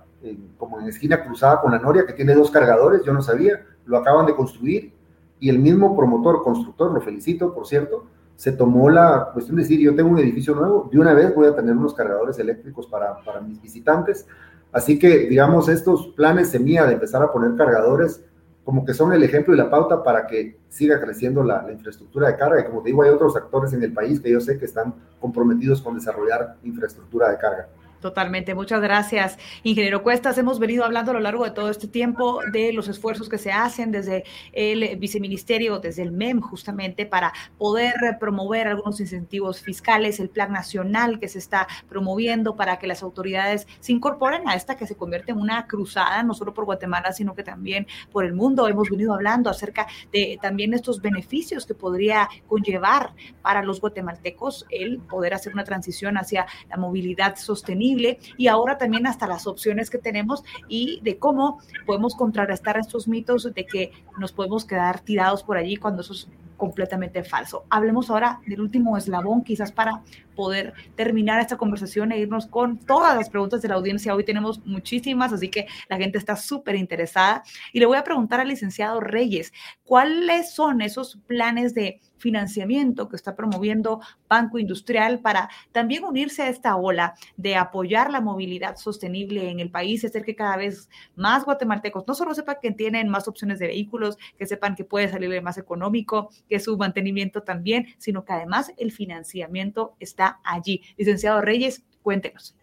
[0.57, 3.97] como en esquina cruzada con la Noria, que tiene dos cargadores, yo no sabía, lo
[3.97, 4.93] acaban de construir
[5.39, 8.05] y el mismo promotor, constructor, lo felicito, por cierto,
[8.35, 11.47] se tomó la cuestión de decir, yo tengo un edificio nuevo, de una vez voy
[11.47, 14.25] a tener unos cargadores eléctricos para, para mis visitantes.
[14.71, 18.25] Así que, digamos, estos planes semilla de empezar a poner cargadores
[18.63, 22.37] como que son el ejemplo y la pauta para que siga creciendo la, infraestructura de
[22.37, 22.61] carga.
[22.61, 24.93] Y como te digo, hay otros actores en el país que yo sé que están
[25.19, 27.67] comprometidos con desarrollar infraestructura de carga.
[28.03, 30.37] Totalmente, muchas gracias, ingeniero Cuestas.
[30.37, 33.53] Hemos venido hablando a lo largo de todo este tiempo de los esfuerzos que se
[33.53, 40.29] hacen desde el viceministerio, desde el MEM, justamente para poder promover algunos incentivos fiscales, el
[40.29, 44.85] plan nacional que se está promoviendo para que las autoridades se incorporen a esta que
[44.85, 48.67] se convierte en una cruzada, no solo por Guatemala, sino que también por el mundo.
[48.67, 54.99] Hemos venido hablando acerca de también estos beneficios que podría conllevar para los guatemaltecos el
[54.99, 57.92] poder hacer una transición hacia la movilidad sostenible
[58.37, 63.53] y ahora también hasta las opciones que tenemos y de cómo podemos contrarrestar estos mitos
[63.53, 66.27] de que nos podemos quedar tirados por allí cuando eso es
[66.57, 67.65] completamente falso.
[67.69, 70.01] Hablemos ahora del último eslabón, quizás para
[70.35, 74.15] poder terminar esta conversación e irnos con todas las preguntas de la audiencia.
[74.15, 77.43] Hoy tenemos muchísimas, así que la gente está súper interesada.
[77.71, 79.53] Y le voy a preguntar al licenciado Reyes,
[79.83, 86.47] ¿cuáles son esos planes de financiamiento que está promoviendo Banco Industrial para también unirse a
[86.47, 90.89] esta ola de apoyar la movilidad sostenible en el país y hacer que cada vez
[91.15, 95.09] más guatemaltecos no solo sepan que tienen más opciones de vehículos, que sepan que puede
[95.09, 100.81] salirle más económico, que su mantenimiento también, sino que además el financiamiento está allí.
[100.97, 102.55] Licenciado Reyes, cuéntenos.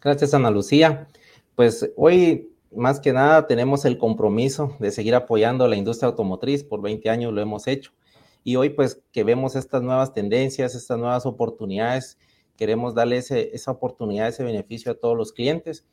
[0.00, 1.08] Gracias, Ana Lucía.
[1.54, 6.64] Pues hoy más que nada tenemos el compromiso de seguir apoyando la industria automotriz.
[6.64, 7.92] Por 20 años lo hemos hecho.
[8.44, 12.18] Y hoy pues que vemos estas nuevas tendencias, estas nuevas oportunidades,
[12.56, 15.84] queremos darle esa oportunidad, ese beneficio a todos los clientes,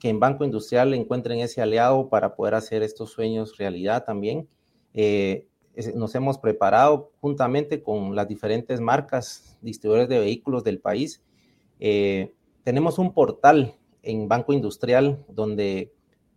[0.00, 4.48] que en Banco Industrial encuentren ese aliado para poder hacer estos sueños realidad también.
[4.92, 5.46] Eh,
[5.94, 11.22] nos hemos preparado juntamente con las diferentes marcas, distribuidores de vehículos del país.
[11.78, 12.32] Eh,
[12.64, 15.92] tenemos un portal en Banco Industrial donde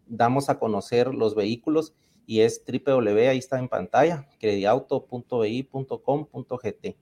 [0.08, 1.94] damos a conocer los vehículos
[2.26, 6.96] y es www, ahí está en pantalla, crediauto.bi.com.gt.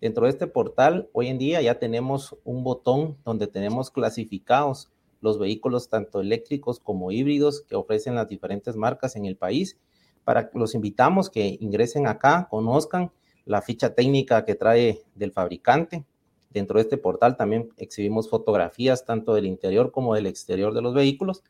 [0.00, 5.38] Dentro de este portal, hoy en día ya tenemos un botón donde tenemos clasificados los
[5.38, 9.78] vehículos tanto eléctricos como híbridos que ofrecen las diferentes marcas en el país.
[10.24, 13.12] Para los invitamos que ingresen acá, conozcan
[13.44, 16.04] la ficha técnica que trae del fabricante.
[16.50, 20.94] Dentro de este portal también exhibimos fotografías tanto del interior como del exterior de los
[20.94, 21.42] vehículos.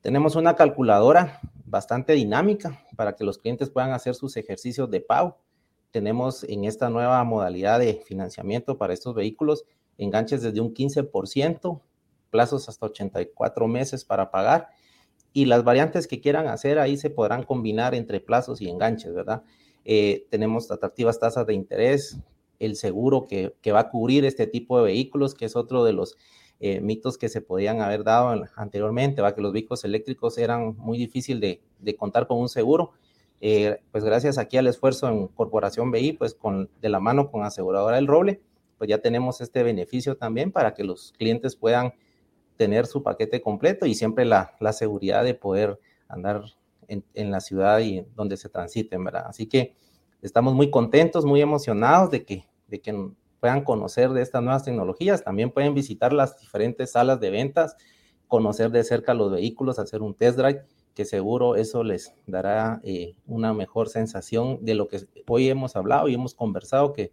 [0.00, 5.38] Tenemos una calculadora bastante dinámica para que los clientes puedan hacer sus ejercicios de pago
[5.90, 9.64] tenemos en esta nueva modalidad de financiamiento para estos vehículos
[9.96, 11.80] enganches desde un 15%,
[12.30, 14.68] plazos hasta 84 meses para pagar
[15.32, 19.42] y las variantes que quieran hacer ahí se podrán combinar entre plazos y enganches, ¿verdad?
[19.84, 22.18] Eh, tenemos atractivas tasas de interés,
[22.58, 26.16] el seguro que, va a cubrir este tipo de vehículos, que es otro de los
[26.60, 30.98] eh, mitos que se podían haber dado anteriormente, va que los vehículos eléctricos eran muy
[30.98, 32.92] difícil de, de contar con un seguro
[33.40, 37.44] eh, pues gracias aquí al esfuerzo en Corporación BI, pues con, de la mano con
[37.44, 38.40] Aseguradora del Roble,
[38.78, 41.94] pues ya tenemos este beneficio también para que los clientes puedan
[42.58, 46.42] tener su paquete completo y siempre la, la seguridad de poder andar
[46.88, 49.26] en, la ciudad y donde se transiten, ¿verdad?
[49.26, 49.76] Así que
[50.22, 55.22] estamos muy contentos, muy emocionados de que, de que puedan conocer de estas nuevas tecnologías.
[55.22, 57.76] También pueden visitar las diferentes salas de ventas,
[58.26, 60.62] conocer de cerca los vehículos, hacer un test drive
[60.94, 66.08] que seguro eso les dará eh, una mejor sensación de lo que hoy hemos hablado
[66.08, 67.12] y hemos conversado, que,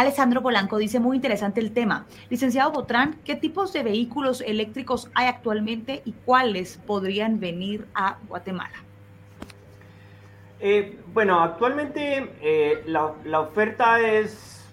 [0.00, 2.06] Alessandro Polanco dice, muy interesante el tema.
[2.30, 8.82] Licenciado Botrán, ¿qué tipos de vehículos eléctricos hay actualmente y cuáles podrían venir a Guatemala?
[10.58, 14.66] Eh, bueno, actualmente eh, la, oferta es,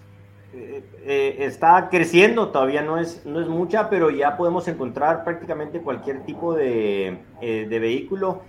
[0.54, 6.24] eh, está creciendo, todavía no es, no es mucha, pero ya podemos encontrar prácticamente cualquier
[6.24, 8.40] tipo de, de vehículo.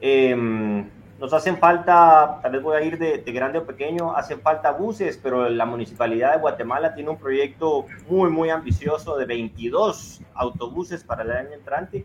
[0.00, 4.70] Em, nos hacen falta, tal vez voy a ir de, grande o pequeño, hacen falta
[4.70, 11.02] buses, pero la Municipalidad de Guatemala tiene un proyecto muy, muy ambicioso de 22 autobuses
[11.02, 12.04] para el año entrante.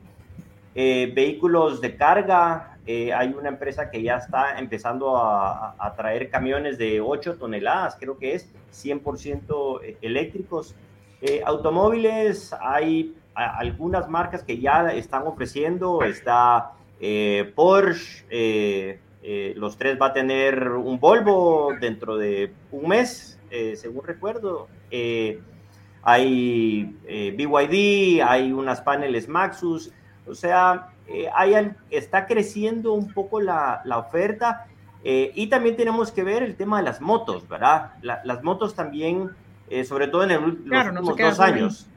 [0.74, 6.80] Eh, vehículos de carga, eh, hay una empresa que ya está empezando a, traer camiones
[6.80, 10.74] de 8 toneladas, creo que es 100% eh, eléctricos.
[11.46, 16.72] automóviles, hay algunas marcas que ya están ofreciendo, está
[17.06, 23.40] eh, Porsche, eh, eh, los tres va a tener un Volvo dentro de un mes,
[23.76, 24.68] según recuerdo.
[26.04, 26.84] hay
[27.38, 29.92] BYD, hay unas paneles Maxus,
[30.28, 30.90] o sea,
[31.36, 34.66] hay, está creciendo un poco la, la oferta.
[35.04, 37.94] y también tenemos que ver el tema de las motos, ¿verdad?
[38.02, 39.30] las motos también,
[39.86, 40.32] sobre todo en
[40.66, 41.88] los últimos dos años,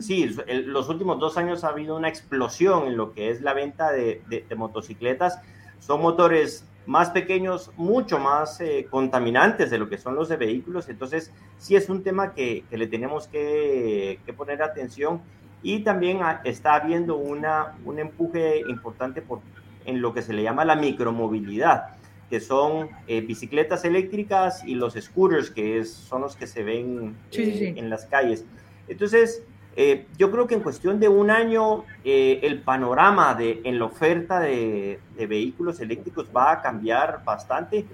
[0.00, 3.92] Sí, los últimos dos años ha habido una explosión en lo que es la venta
[3.92, 4.22] de,
[4.56, 5.40] motocicletas.
[5.78, 10.88] Son motores más pequeños, mucho más eh, contaminantes de lo que son los de vehículos.
[10.88, 15.20] Entonces, sí es un tema que, le tenemos que, poner atención.
[15.62, 19.40] Y también está habiendo una, un empuje importante por,
[19.84, 21.96] en lo que se le llama la micromovilidad,
[22.30, 27.16] que son eh, bicicletas eléctricas y los scooters, que es, son los que se ven
[27.32, 28.46] eh, en las calles.
[28.86, 29.42] Entonces,
[29.80, 33.84] eh, yo creo que en cuestión de un año eh, el panorama de, en la
[33.84, 37.86] oferta de, vehículos eléctricos va a cambiar bastante.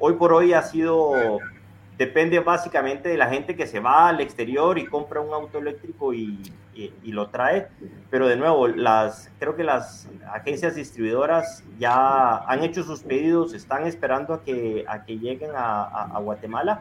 [0.00, 1.38] Hoy por hoy ha sido
[1.98, 6.14] depende básicamente de la gente que se va al exterior y compra un auto eléctrico
[6.14, 6.40] y,
[6.74, 7.68] y, lo trae.
[8.08, 13.86] Pero de nuevo, las, creo que las agencias distribuidoras ya han hecho sus pedidos, están
[13.86, 16.80] esperando a que, a que lleguen a, a, Guatemala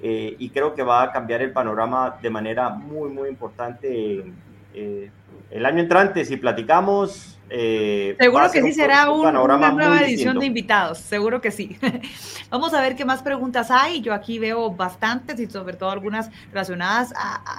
[0.00, 4.24] eh, y creo que va a cambiar el panorama de manera muy, muy importante.
[4.72, 5.10] Eh,
[5.50, 10.98] el año entrante, si platicamos, eh, seguro que sí será una nueva edición de invitados,
[10.98, 11.76] seguro que sí.
[12.50, 14.00] Vamos a ver qué más preguntas hay.
[14.00, 17.58] Yo aquí veo bastantes y sobre todo algunas relacionadas a,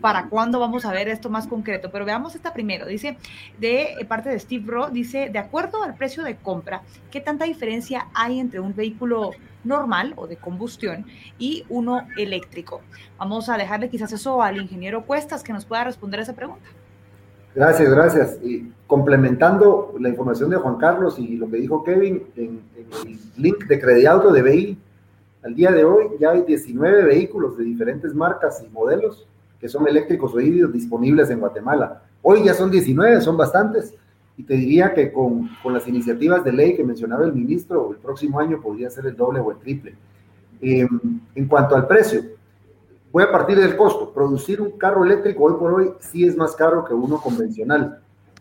[0.00, 1.90] para cuándo vamos a ver esto más concreto.
[1.90, 2.86] Pero veamos esta primero.
[2.86, 3.18] Dice,
[3.58, 8.08] de parte de Steve Rowe, dice, de acuerdo al precio de compra, ¿qué tanta diferencia
[8.14, 9.30] hay entre un vehículo
[9.64, 11.06] normal o de combustión
[11.38, 12.80] y uno eléctrico?
[13.18, 16.68] Vamos a dejarle quizás eso al ingeniero Cuestas que nos pueda responder esa pregunta.
[17.54, 18.38] Gracias, gracias.
[18.42, 23.64] Y complementando la información de Juan Carlos y lo que dijo Kevin, en, el link
[23.66, 24.78] de Crediauto de BI,
[25.42, 29.26] al día de hoy ya hay 19 vehículos de diferentes marcas y modelos
[29.60, 32.02] que son eléctricos o híbridos disponibles en Guatemala.
[32.22, 33.94] Hoy ya son 19, son bastantes.
[34.36, 37.98] Y te diría que con, con las iniciativas de ley que mencionaba el ministro, el
[37.98, 39.94] próximo año podría ser el doble o el triple.
[40.60, 40.88] Eh,
[41.34, 42.20] en cuanto al precio,
[43.14, 44.12] Voy a partir del costo.
[44.12, 48.00] Producir un carro eléctrico hoy por hoy sí es más caro que uno convencional.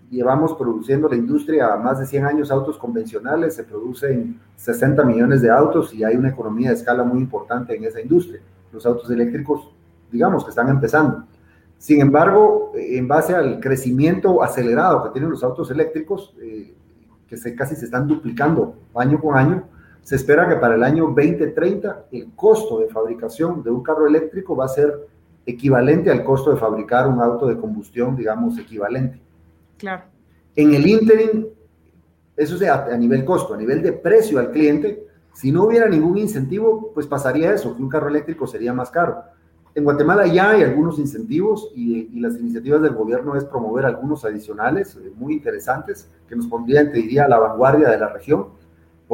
[0.10, 5.52] Llevamos produciendo la industria más de 100 años autos convencionales, se producen 60 millones de
[5.52, 8.42] autos y hay una economía de escala muy importante en esa industria.
[8.72, 9.70] Los autos eléctricos,
[10.12, 11.24] digamos que están empezando.
[11.78, 16.74] Sin embargo, en base al crecimiento acelerado que tienen los autos eléctricos, eh,
[17.28, 19.66] que casi se están duplicando año con año,
[20.04, 24.56] se espera que para el año 2030 el costo de fabricación de un carro eléctrico
[24.56, 25.08] va a ser
[25.46, 29.22] equivalente al costo de fabricar un auto de combustión, digamos, equivalente.
[29.78, 30.04] Claro.
[30.56, 31.48] En el interim,
[32.36, 36.18] eso es a, nivel costo, a nivel de precio al cliente, si no hubiera ningún
[36.18, 39.24] incentivo, pues pasaría eso, que un carro eléctrico sería más caro.
[39.74, 44.24] En Guatemala ya hay algunos incentivos y, y las iniciativas del gobierno es promover algunos
[44.24, 48.50] adicionales eh, muy interesantes que nos pondrían, te diría, a la vanguardia de la región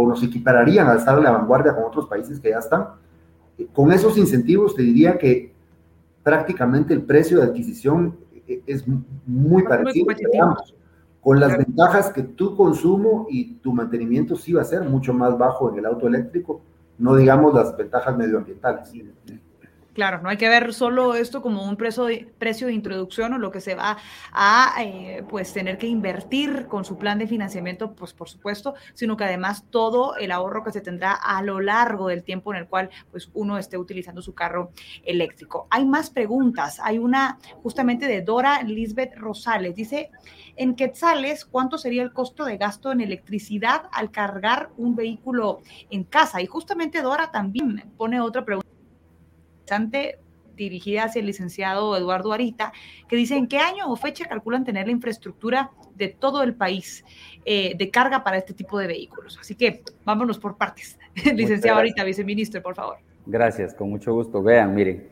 [0.02, 2.88] o nos equipararían a estar a la vanguardia con otros países que ya están.
[3.74, 5.52] Con esos incentivos te diría que
[6.24, 8.16] prácticamente el precio de adquisición
[8.66, 8.86] es
[9.28, 10.08] muy parecido,
[11.20, 15.38] con las ventajas que tu consumo y tu mantenimiento sí va a ser mucho más
[15.38, 16.62] bajo en el auto eléctrico,
[16.98, 18.94] no digamos las ventajas medioambientales.
[20.00, 23.38] Claro, no hay que ver solo esto como un precio de, precio de introducción o
[23.38, 23.98] lo que se va
[24.32, 29.18] a eh, pues tener que invertir con su plan de financiamiento, pues por supuesto, sino
[29.18, 32.68] que además todo el ahorro que se tendrá a lo largo del tiempo en el
[32.68, 34.72] cual pues uno esté utilizando su carro
[35.04, 35.68] eléctrico.
[35.70, 36.80] Hay más preguntas.
[36.82, 39.76] Hay una justamente de Dora Lisbeth Rosales.
[39.76, 40.12] Dice,
[40.56, 46.06] en quetzales, ¿cuánto sería el costo de gasto en electricidad al cargar un vehículo en
[46.06, 46.42] casa?
[46.42, 48.69] Y justamente Dora también pone otra pregunta
[50.60, 52.72] dirigida hacia el licenciado Eduardo Arita,
[53.08, 57.04] que dice en qué año o fecha calculan tener la infraestructura de todo el país
[57.46, 59.38] eh, de carga para este tipo de vehículos.
[59.40, 61.00] Así que vámonos por partes.
[61.36, 62.98] licenciado Arita, viceministro, por favor.
[63.26, 64.44] Gracias, con mucho gusto.
[64.44, 65.10] Vean, miren,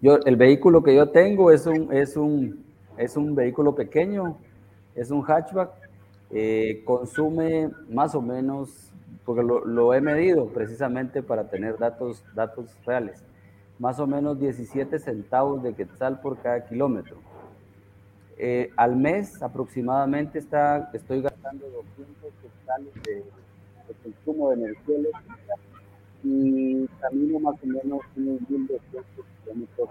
[0.00, 2.64] yo, el vehículo que yo tengo es un, es un,
[2.96, 4.38] es un vehículo pequeño,
[4.94, 5.70] es un hatchback,
[6.30, 8.92] eh, consume más o menos,
[9.24, 13.22] porque lo, lo, he medido precisamente para tener datos, datos reales
[13.78, 17.16] más o menos 17 centavos de quetzal por cada kilómetro.
[18.36, 23.24] Eh, al mes aproximadamente está, estoy gastando 200 quetzales de,
[24.02, 25.54] consumo de energía eléctrica
[26.24, 28.78] y camino más o menos unos 1.200
[29.44, 29.88] kilómetros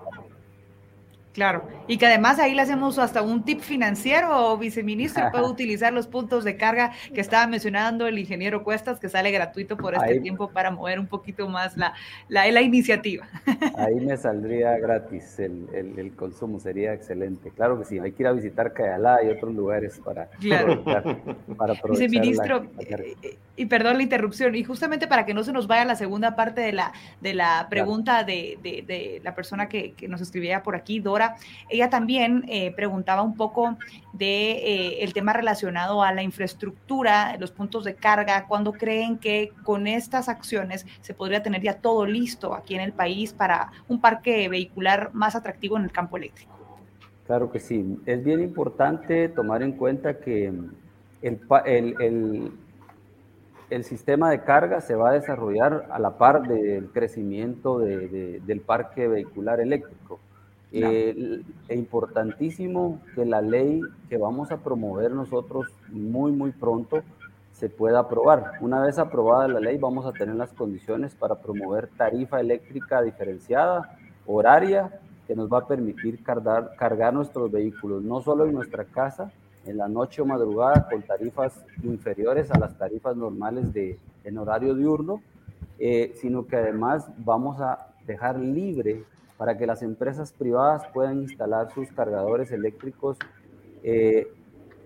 [1.34, 6.05] Claro, y que además ahí le hacemos hasta un tip financiero, viceministro, puede utilizar los
[6.05, 10.51] puntos de carga que estaba mencionando el ingeniero Cuestas, que sale gratuito por este tiempo
[10.51, 11.93] para mover un poquito más la,
[12.27, 13.27] la, la iniciativa.
[13.77, 17.49] Ahí me saldría gratis el, el, consumo, sería excelente.
[17.49, 20.84] Claro que sí, hay que ir a visitar Cayalá y otros lugares para, claro.
[20.84, 25.65] para, Viceministro, eh, eh, y perdón la interrupción, y justamente para que no se nos
[25.65, 29.93] vaya la segunda parte de la, de la pregunta de, de, de, la persona que,
[29.93, 31.22] que nos escribía por aquí, Dora,
[31.69, 33.78] ella también eh, preguntaba un poco
[34.13, 39.51] de eh, el tema relacionado a la infraestructura, los puntos de carga, cuándo creen que
[39.63, 43.99] con estas acciones se podría tener ya todo listo aquí en el país para un
[43.99, 46.51] parque vehicular más atractivo en el campo eléctrico.
[47.26, 50.51] Claro que sí, es bien importante tomar en cuenta que
[51.21, 52.51] el,
[53.74, 59.07] el sistema de carga se va a desarrollar a la par del crecimiento del parque
[59.07, 60.19] vehicular eléctrico.
[60.76, 67.03] Eh, es importantísimo que la ley que vamos a promover nosotros muy, muy pronto
[67.51, 68.53] se pueda aprobar.
[68.59, 73.97] Una vez aprobada la ley, vamos a tener las condiciones para promover tarifa eléctrica diferenciada,
[74.26, 79.32] horaria, que nos va a permitir cargar, nuestros vehículos, no solo en nuestra casa,
[79.67, 84.74] en la noche o madrugada, con tarifas inferiores a las tarifas normales de, en horario
[84.74, 85.21] diurno,
[85.78, 89.03] eh, sino que además vamos a dejar libre
[89.43, 93.17] para que las empresas privadas puedan instalar sus cargadores eléctricos
[93.83, 94.31] eh,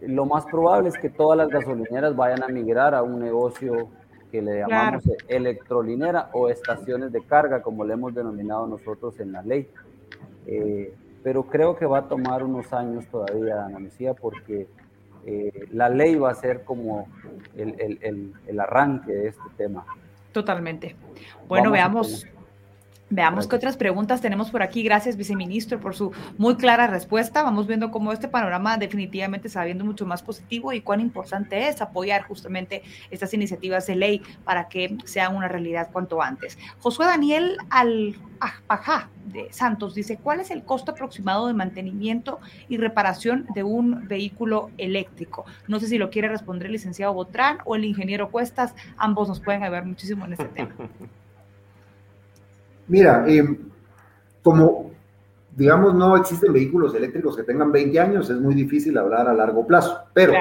[0.02, 3.90] lo más probable es que todas las gasolineras vayan a migrar a un negocio
[4.32, 9.44] que le llamamos electrolinera o estaciones de carga, como le hemos denominado nosotros en la
[9.44, 9.70] ley.
[10.48, 10.92] Eh,
[11.24, 14.68] pero creo que va a tomar unos años todavía, Ana Lucía, porque
[15.28, 17.08] eh, la ley va a ser como
[17.56, 19.86] el, el, el, arranque de este tema.
[20.32, 20.96] Totalmente.
[21.48, 22.26] Bueno, veamos
[23.10, 24.84] Veamos qué otras preguntas tenemos por aquí.
[24.84, 27.42] Gracias, viceministro, por su muy clara respuesta.
[27.42, 31.80] Vamos viendo cómo este panorama definitivamente está viendo mucho más positivo y cuán importante es
[31.82, 36.58] apoyar justamente estas iniciativas de ley para que sean una realidad cuanto antes.
[36.80, 43.48] Josué Daniel Alpajá de Santos dice, ¿cuál es el costo aproximado de mantenimiento y reparación
[43.56, 45.46] de un vehículo eléctrico?
[45.70, 48.76] No sé si lo quiere responder el licenciado Botrán o el ingeniero Cuestas.
[48.98, 50.76] Ambos nos pueden ayudar muchísimo en este tema.
[52.88, 53.58] Mira, eh,
[54.42, 54.88] como
[55.58, 59.66] digamos no existen vehículos eléctricos que tengan 20 años, es muy difícil hablar a largo
[59.66, 60.34] plazo, pero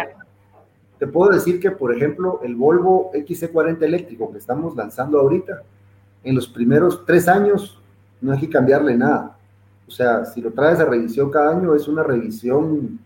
[0.98, 5.62] te puedo decir que, por ejemplo, el Volvo XC40 eléctrico que estamos lanzando ahorita,
[6.22, 7.80] en los primeros tres años
[8.20, 9.38] no hay que cambiarle nada.
[9.88, 12.98] O sea, si lo traes a revisión cada año, es una revisión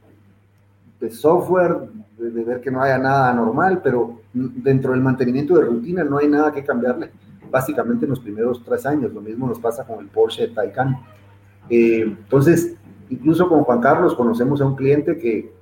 [0.99, 1.77] de software,
[2.19, 6.19] de, de ver que no haya nada anormal, pero dentro del mantenimiento de rutina no
[6.19, 7.11] hay nada que cambiarle
[7.51, 9.13] básicamente en los primeros tres años.
[9.13, 10.97] Lo mismo nos pasa con el Porsche Taycan.
[11.69, 12.77] Eh, entonces,
[13.09, 15.53] incluso con Juan Carlos conocemos a un cliente que,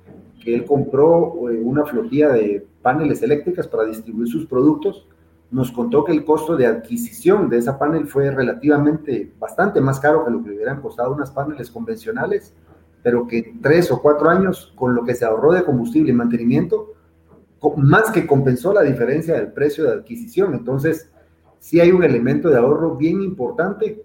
[0.43, 5.07] que él compró eh, una flotilla de paneles eléctricas para distribuir sus productos.
[5.51, 10.23] Nos contó que el costo de adquisición de esa panel fue relativamente bastante más caro
[10.23, 12.53] que lo que hubieran costado unas paneles convencionales,
[13.01, 16.93] pero que tres o cuatro años con lo que se ahorró de combustible y mantenimiento,
[17.77, 20.53] más que compensó la diferencia del precio de adquisición.
[20.53, 21.09] Entonces,
[21.59, 24.03] sí hay un elemento de ahorro bien importante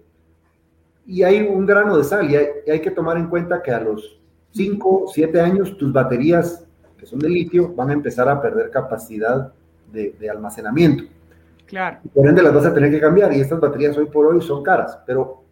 [1.07, 4.19] y hay un grano de sal y hay, que tomar en cuenta que a los
[4.51, 6.65] 5, 7 años tus baterías,
[6.97, 9.53] que son de litio, van a empezar a perder capacidad
[9.91, 11.05] de, almacenamiento.
[11.67, 11.99] Claro.
[12.13, 14.63] Por ende las vas a tener que cambiar y estas baterías hoy por hoy son
[14.63, 15.43] caras, pero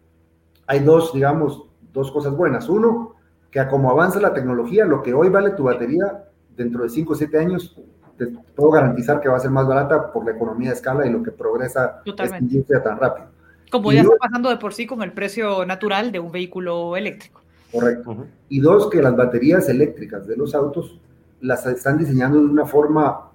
[0.66, 2.68] hay dos, digamos, dos cosas buenas.
[2.68, 3.14] Uno,
[3.50, 6.24] que a como avanza la tecnología, lo que hoy vale tu batería
[6.56, 7.76] dentro de 5 o 7 años
[8.16, 11.10] te puedo garantizar que va a ser más barata por la economía de escala y
[11.10, 13.28] lo que progresa esta industria tan rápido.
[13.70, 17.40] Como ya está pasando de por sí con el precio natural de un vehículo eléctrico.
[17.72, 18.26] Correcto.
[18.48, 21.00] Y dos, que las baterías eléctricas de los autos
[21.40, 23.30] las están diseñando de una forma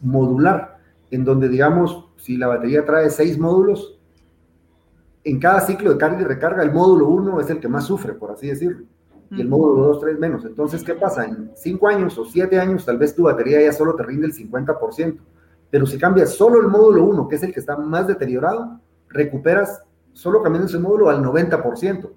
[0.00, 0.78] modular,
[1.10, 3.98] en donde, digamos, si la batería trae seis módulos,
[5.24, 8.14] en cada ciclo de carga y recarga, el módulo uno es el que más sufre,
[8.14, 8.86] por así decirlo
[9.30, 10.44] y el módulo 2, 3 menos.
[10.44, 11.24] Entonces, ¿qué pasa?
[11.24, 14.32] En 5 años o 7 años, tal vez tu batería ya solo te rinde el
[14.32, 15.18] 50%,
[15.70, 19.82] pero si cambias solo el módulo 1, que es el que está más deteriorado, recuperas
[20.12, 22.10] solo cambiando ese módulo al 90%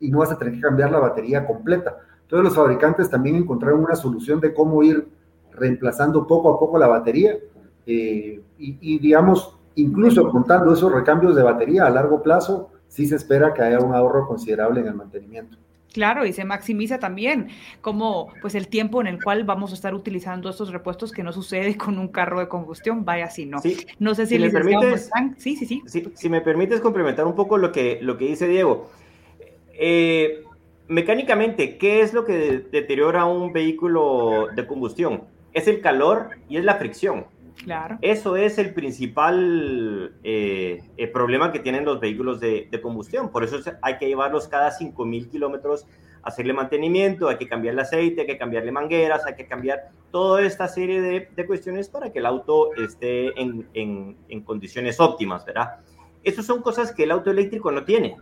[0.00, 1.96] y no vas a tener que cambiar la batería completa.
[2.22, 5.08] Entonces, los fabricantes también encontraron una solución de cómo ir
[5.52, 7.36] reemplazando poco a poco la batería
[7.86, 13.16] eh, y, y, digamos, incluso contando esos recambios de batería a largo plazo, sí se
[13.16, 15.56] espera que haya un ahorro considerable en el mantenimiento.
[15.92, 17.48] Claro, y se maximiza también
[17.80, 21.32] como pues el tiempo en el cual vamos a estar utilizando estos repuestos que no
[21.32, 23.60] sucede con un carro de combustión, vaya si no.
[23.98, 27.72] no sé si, me permites, sí, sí, sí, Si me permites complementar un poco lo
[27.72, 28.90] que, lo que dice Diego.
[29.72, 30.44] Eh,
[30.88, 35.24] mecánicamente, ¿qué es lo que deteriora un vehículo de combustión?
[35.52, 37.26] Es el calor y es la fricción.
[37.64, 37.98] Claro.
[38.00, 43.30] Eso es el principal eh, eh, problema que tienen los vehículos de, combustión.
[43.30, 45.86] Por eso hay que llevarlos cada 5.000 kilómetros
[46.22, 50.42] hacerle mantenimiento, hay que cambiar el aceite, hay que cambiarle mangueras, hay que cambiar toda
[50.42, 55.80] esta serie de, cuestiones para que el auto esté en, condiciones óptimas, ¿verdad?
[56.22, 58.16] Esas son cosas que el auto eléctrico no tiene.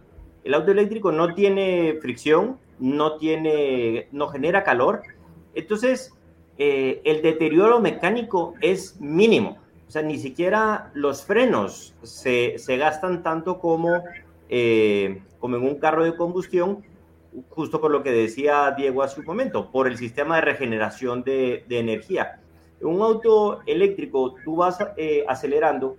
[0.45, 5.03] El auto eléctrico no tiene fricción, no, tiene, no genera calor.
[5.55, 6.15] Entonces,
[6.59, 9.59] eh, el deterioro mecánico es mínimo.
[9.87, 14.03] O sea, ni siquiera los frenos se, gastan tanto como,
[14.49, 16.85] eh, como en un carro de combustión,
[17.49, 21.65] justo por lo que decía Diego hace un momento, por el sistema de regeneración de,
[21.71, 22.41] energía.
[22.81, 25.97] En un auto eléctrico, tú vas eh, acelerando,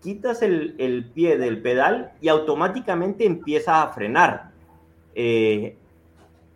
[0.00, 4.52] quitas el, pie del pedal y automáticamente empieza a frenar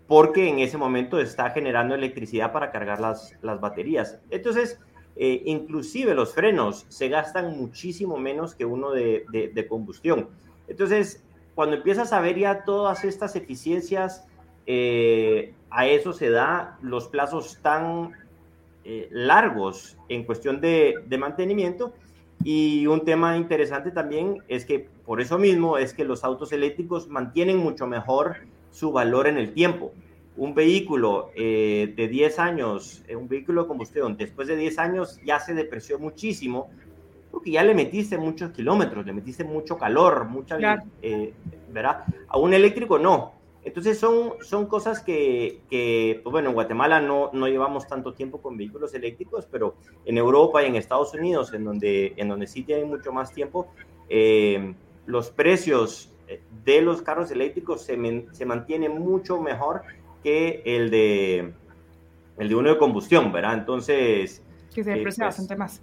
[0.07, 4.19] porque en ese momento está generando electricidad para cargar las, las baterías.
[4.31, 4.79] Entonces,
[5.17, 10.29] eh, inclusive los frenos se gastan muchísimo menos que uno de, de, combustión.
[10.69, 11.23] Entonces,
[11.55, 14.27] cuando empiezas a ver ya todas estas eficiencias,
[14.67, 18.13] eh, a eso se da los plazos tan
[18.85, 21.93] eh, largos en cuestión de, de, mantenimiento.
[22.43, 27.07] Y un tema interesante también es que por eso mismo es que los autos eléctricos
[27.09, 28.39] mantienen mucho mejor
[28.73, 29.93] su valor en el tiempo
[30.37, 35.21] un vehículo eh, de 10 años, eh, un vehículo de combustión, después de 10 años
[35.25, 36.71] ya se depreció muchísimo,
[37.31, 40.59] porque ya le metiste muchos kilómetros, le metiste mucho calor, mucha,
[41.03, 41.33] eh,
[41.71, 42.05] ¿verdad?
[42.29, 43.35] A un eléctrico no.
[43.65, 48.43] Entonces son, son cosas que, que pues bueno, en Guatemala no, no llevamos tanto tiempo
[48.43, 52.65] con vehículos eléctricos, pero en Europa y en Estados Unidos, en donde, en donde sí
[52.65, 53.69] tienen mucho más tiempo,
[55.07, 56.12] los precios
[56.65, 59.83] de los carros eléctricos se, se mantienen mucho mejor
[60.23, 61.53] que el de,
[62.39, 63.55] el de uno de combustión, ¿verdad?
[63.55, 64.43] Entonces...
[64.75, 65.83] Que se aprecia eh, pues, bastante más.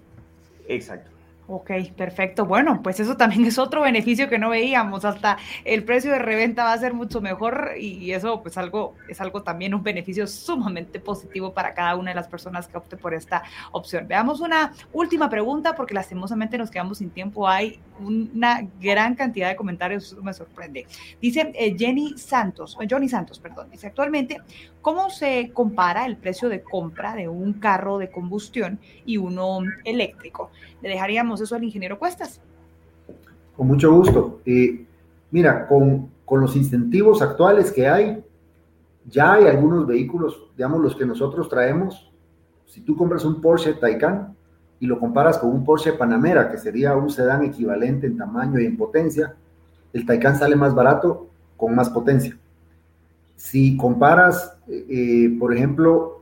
[0.67, 1.11] Exacto.
[1.51, 2.45] Ok, perfecto.
[2.45, 5.03] Bueno, pues eso también es otro beneficio que no veíamos.
[5.03, 9.19] Hasta el precio de reventa va a ser mucho mejor y eso pues algo es
[9.19, 13.15] algo también un beneficio sumamente positivo para cada una de las personas que opte por
[13.15, 13.41] esta
[13.71, 14.07] opción.
[14.07, 17.47] Veamos una última pregunta porque lastimosamente nos quedamos sin tiempo.
[17.47, 20.87] Hay una gran cantidad de comentarios, me sorprende.
[21.21, 23.69] Dice eh, Jenny Santos, Johnny Santos, perdón.
[23.71, 24.41] Dice actualmente
[24.81, 30.51] ¿Cómo se compara el precio de compra de un carro de combustión y uno eléctrico?
[30.81, 32.41] Le dejaríamos eso al ingeniero Cuestas.
[33.57, 34.39] Con mucho gusto.
[35.31, 38.23] Mira, con, con, los incentivos actuales que hay,
[39.05, 42.09] ya hay algunos vehículos, digamos los que nosotros traemos.
[42.65, 44.35] Si tú compras un Porsche Taycan
[44.79, 48.65] y lo comparas con un Porsche Panamera, que sería un sedán equivalente en tamaño y
[48.65, 49.35] en potencia,
[49.91, 51.27] el Taycan sale más barato
[51.57, 52.37] con más potencia.
[53.35, 56.21] Si comparas, eh, por ejemplo,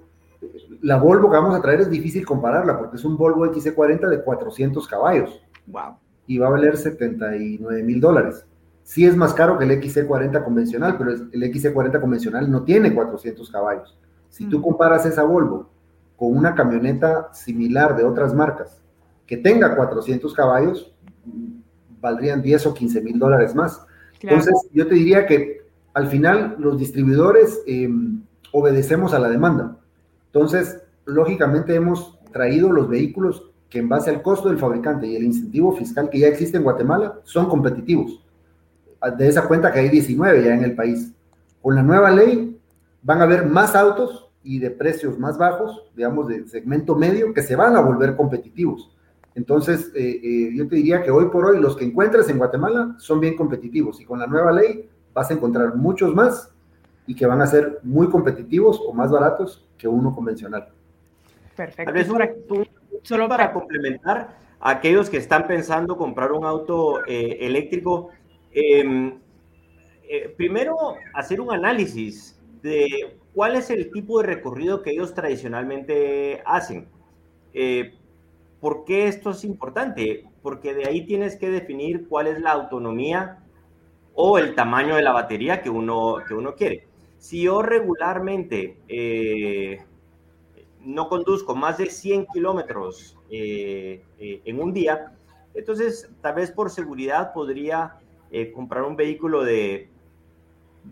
[0.81, 4.23] la Volvo que vamos a traer es difícil compararla porque es un Volvo XC40 de
[4.23, 5.41] 400 caballos.
[5.67, 5.97] Wow.
[6.25, 8.45] Y va a valer 79 mil dólares.
[8.83, 13.49] Sí es más caro que el XC40 convencional, pero el XC40 convencional no tiene 400
[13.51, 13.97] caballos.
[14.29, 14.61] Si tú mm.
[14.61, 15.69] comparas esa Volvo
[16.17, 18.81] con una camioneta similar de otras marcas
[19.27, 20.91] que tenga 400 caballos,
[22.01, 23.85] valdrían 10 o 15 mil dólares más.
[24.21, 29.77] Entonces, yo te diría que al final los distribuidores em, obedecemos a la demanda.
[30.27, 35.23] Entonces, lógicamente hemos traído los vehículos que en base al costo del fabricante y el
[35.23, 38.23] incentivo fiscal que ya existe en Guatemala son competitivos.
[39.17, 41.11] De esa cuenta que hay 19 ya en el país.
[41.61, 42.57] Con la nueva ley
[43.01, 47.41] van a haber más autos y de precios más bajos, digamos de segmento medio, que
[47.41, 48.95] se van a volver competitivos.
[49.35, 52.95] Entonces, eh, eh, yo te diría que hoy por hoy los que encuentres en Guatemala
[52.97, 56.51] son bien competitivos y con la nueva ley vas a encontrar muchos más
[57.07, 60.69] y que van a ser muy competitivos o más baratos que uno convencional.
[61.55, 62.63] Perfecto.
[63.01, 68.09] solo para complementar a aquellos que están pensando comprar un auto eh, eléctrico,
[68.51, 69.17] em,
[70.07, 76.41] eh, primero hacer un análisis de cuál es el tipo de recorrido que ellos tradicionalmente
[76.43, 76.87] hacen.
[77.53, 77.93] Eh,
[78.59, 80.25] ¿Por qué esto es importante?
[80.41, 83.43] Porque de ahí tienes que definir cuál es la autonomía
[84.15, 86.87] o el tamaño de la batería que uno, que uno quiere.
[87.19, 89.85] Si yo regularmente eh,
[90.83, 95.13] no conduzco más de 100 kilómetros eh, eh, en un día,
[95.53, 97.99] entonces tal vez por seguridad podría
[98.55, 99.91] comprar un vehículo de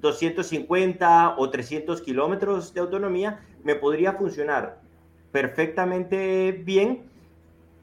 [0.01, 4.81] 250 o 300 kilómetros de autonomía, me podría funcionar
[5.31, 7.03] perfectamente bien,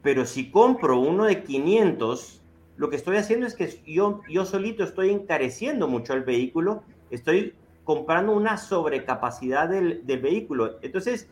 [0.01, 2.41] pero si compro uno de 500,
[2.77, 7.53] lo que estoy haciendo es que yo, yo solito estoy encareciendo mucho el vehículo, estoy
[7.83, 10.79] comprando una sobrecapacidad del, del vehículo.
[10.81, 11.29] Entonces,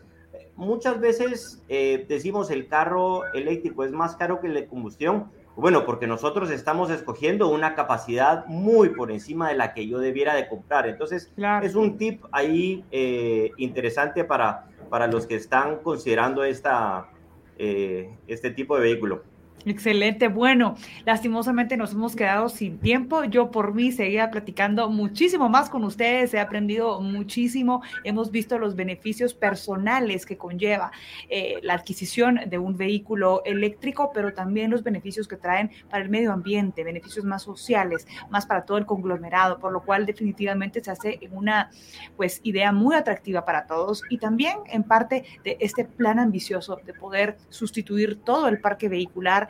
[0.55, 5.31] muchas veces eh, decimos el carro eléctrico es más caro que el de combustión.
[5.55, 10.33] Bueno, porque nosotros estamos escogiendo una capacidad muy por encima de la que yo debiera
[10.33, 10.87] de comprar.
[10.87, 11.31] Entonces,
[11.61, 17.09] es un tip ahí eh, interesante para, para los que están considerando esta,
[17.57, 19.23] eh, este tipo de vehículo.
[19.65, 20.75] Excelente, bueno,
[21.05, 23.25] lastimosamente nos hemos quedado sin tiempo.
[23.25, 28.75] Yo por mí seguía platicando muchísimo más con ustedes, he aprendido muchísimo, hemos visto los
[28.75, 30.91] beneficios personales que conlleva
[31.29, 36.09] eh, la adquisición de un vehículo eléctrico, pero también los beneficios que traen para el
[36.09, 40.89] medio ambiente, beneficios más sociales, más para todo el conglomerado, por lo cual definitivamente se
[40.89, 41.69] hace una
[42.17, 46.93] pues idea muy atractiva para todos y también en parte de este plan ambicioso de
[46.93, 49.40] poder sustituir todo el parque vehicular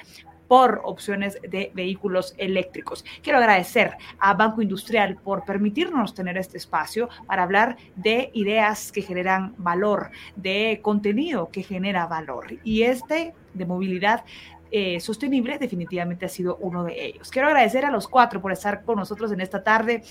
[0.52, 3.06] por opciones de vehículos eléctricos.
[3.24, 9.02] Quiero agradecer a Banco Industrial por permitirnos tener este espacio para hablar de ideas que
[9.02, 12.48] generan valor, de contenido que genera valor.
[12.66, 14.26] Y este de movilidad
[14.72, 17.32] eh, sostenible definitivamente ha sido uno de ellos.
[17.32, 20.04] Quiero agradecer a los cuatro por estar con nosotros en esta tarde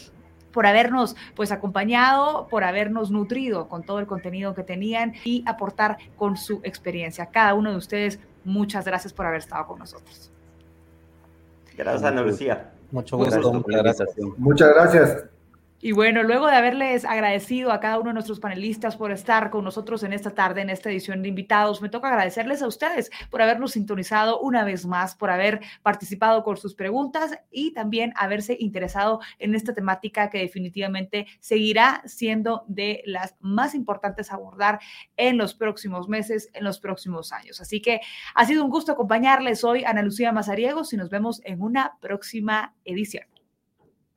[0.53, 5.99] por habernos pues acompañado, por habernos nutrido con todo el contenido que tenían y aportar
[6.16, 7.26] con su experiencia.
[7.26, 10.30] Cada uno de ustedes, muchas gracias por haber estado con nosotros.
[11.76, 12.72] Gracias, Ana Lucía.
[12.91, 13.53] Mucho gusto.
[13.53, 14.09] Muchas gracias.
[14.36, 15.24] Muchas gracias.
[15.83, 19.64] Y bueno, luego de haberles agradecido a cada uno de nuestros panelistas por estar con
[19.64, 23.41] nosotros en esta tarde, en esta edición de invitados, me toca agradecerles a ustedes por
[23.41, 29.20] habernos sintonizado una vez más, por haber participado con sus preguntas y también haberse interesado
[29.39, 34.81] en esta temática que definitivamente seguirá siendo de las más importantes a abordar
[35.16, 37.59] en los próximos meses, en los próximos años.
[37.59, 38.03] Así que
[38.35, 42.74] ha sido un gusto acompañarles hoy, Ana Lucía Mazariegos, y nos vemos en una próxima
[42.85, 43.30] edición.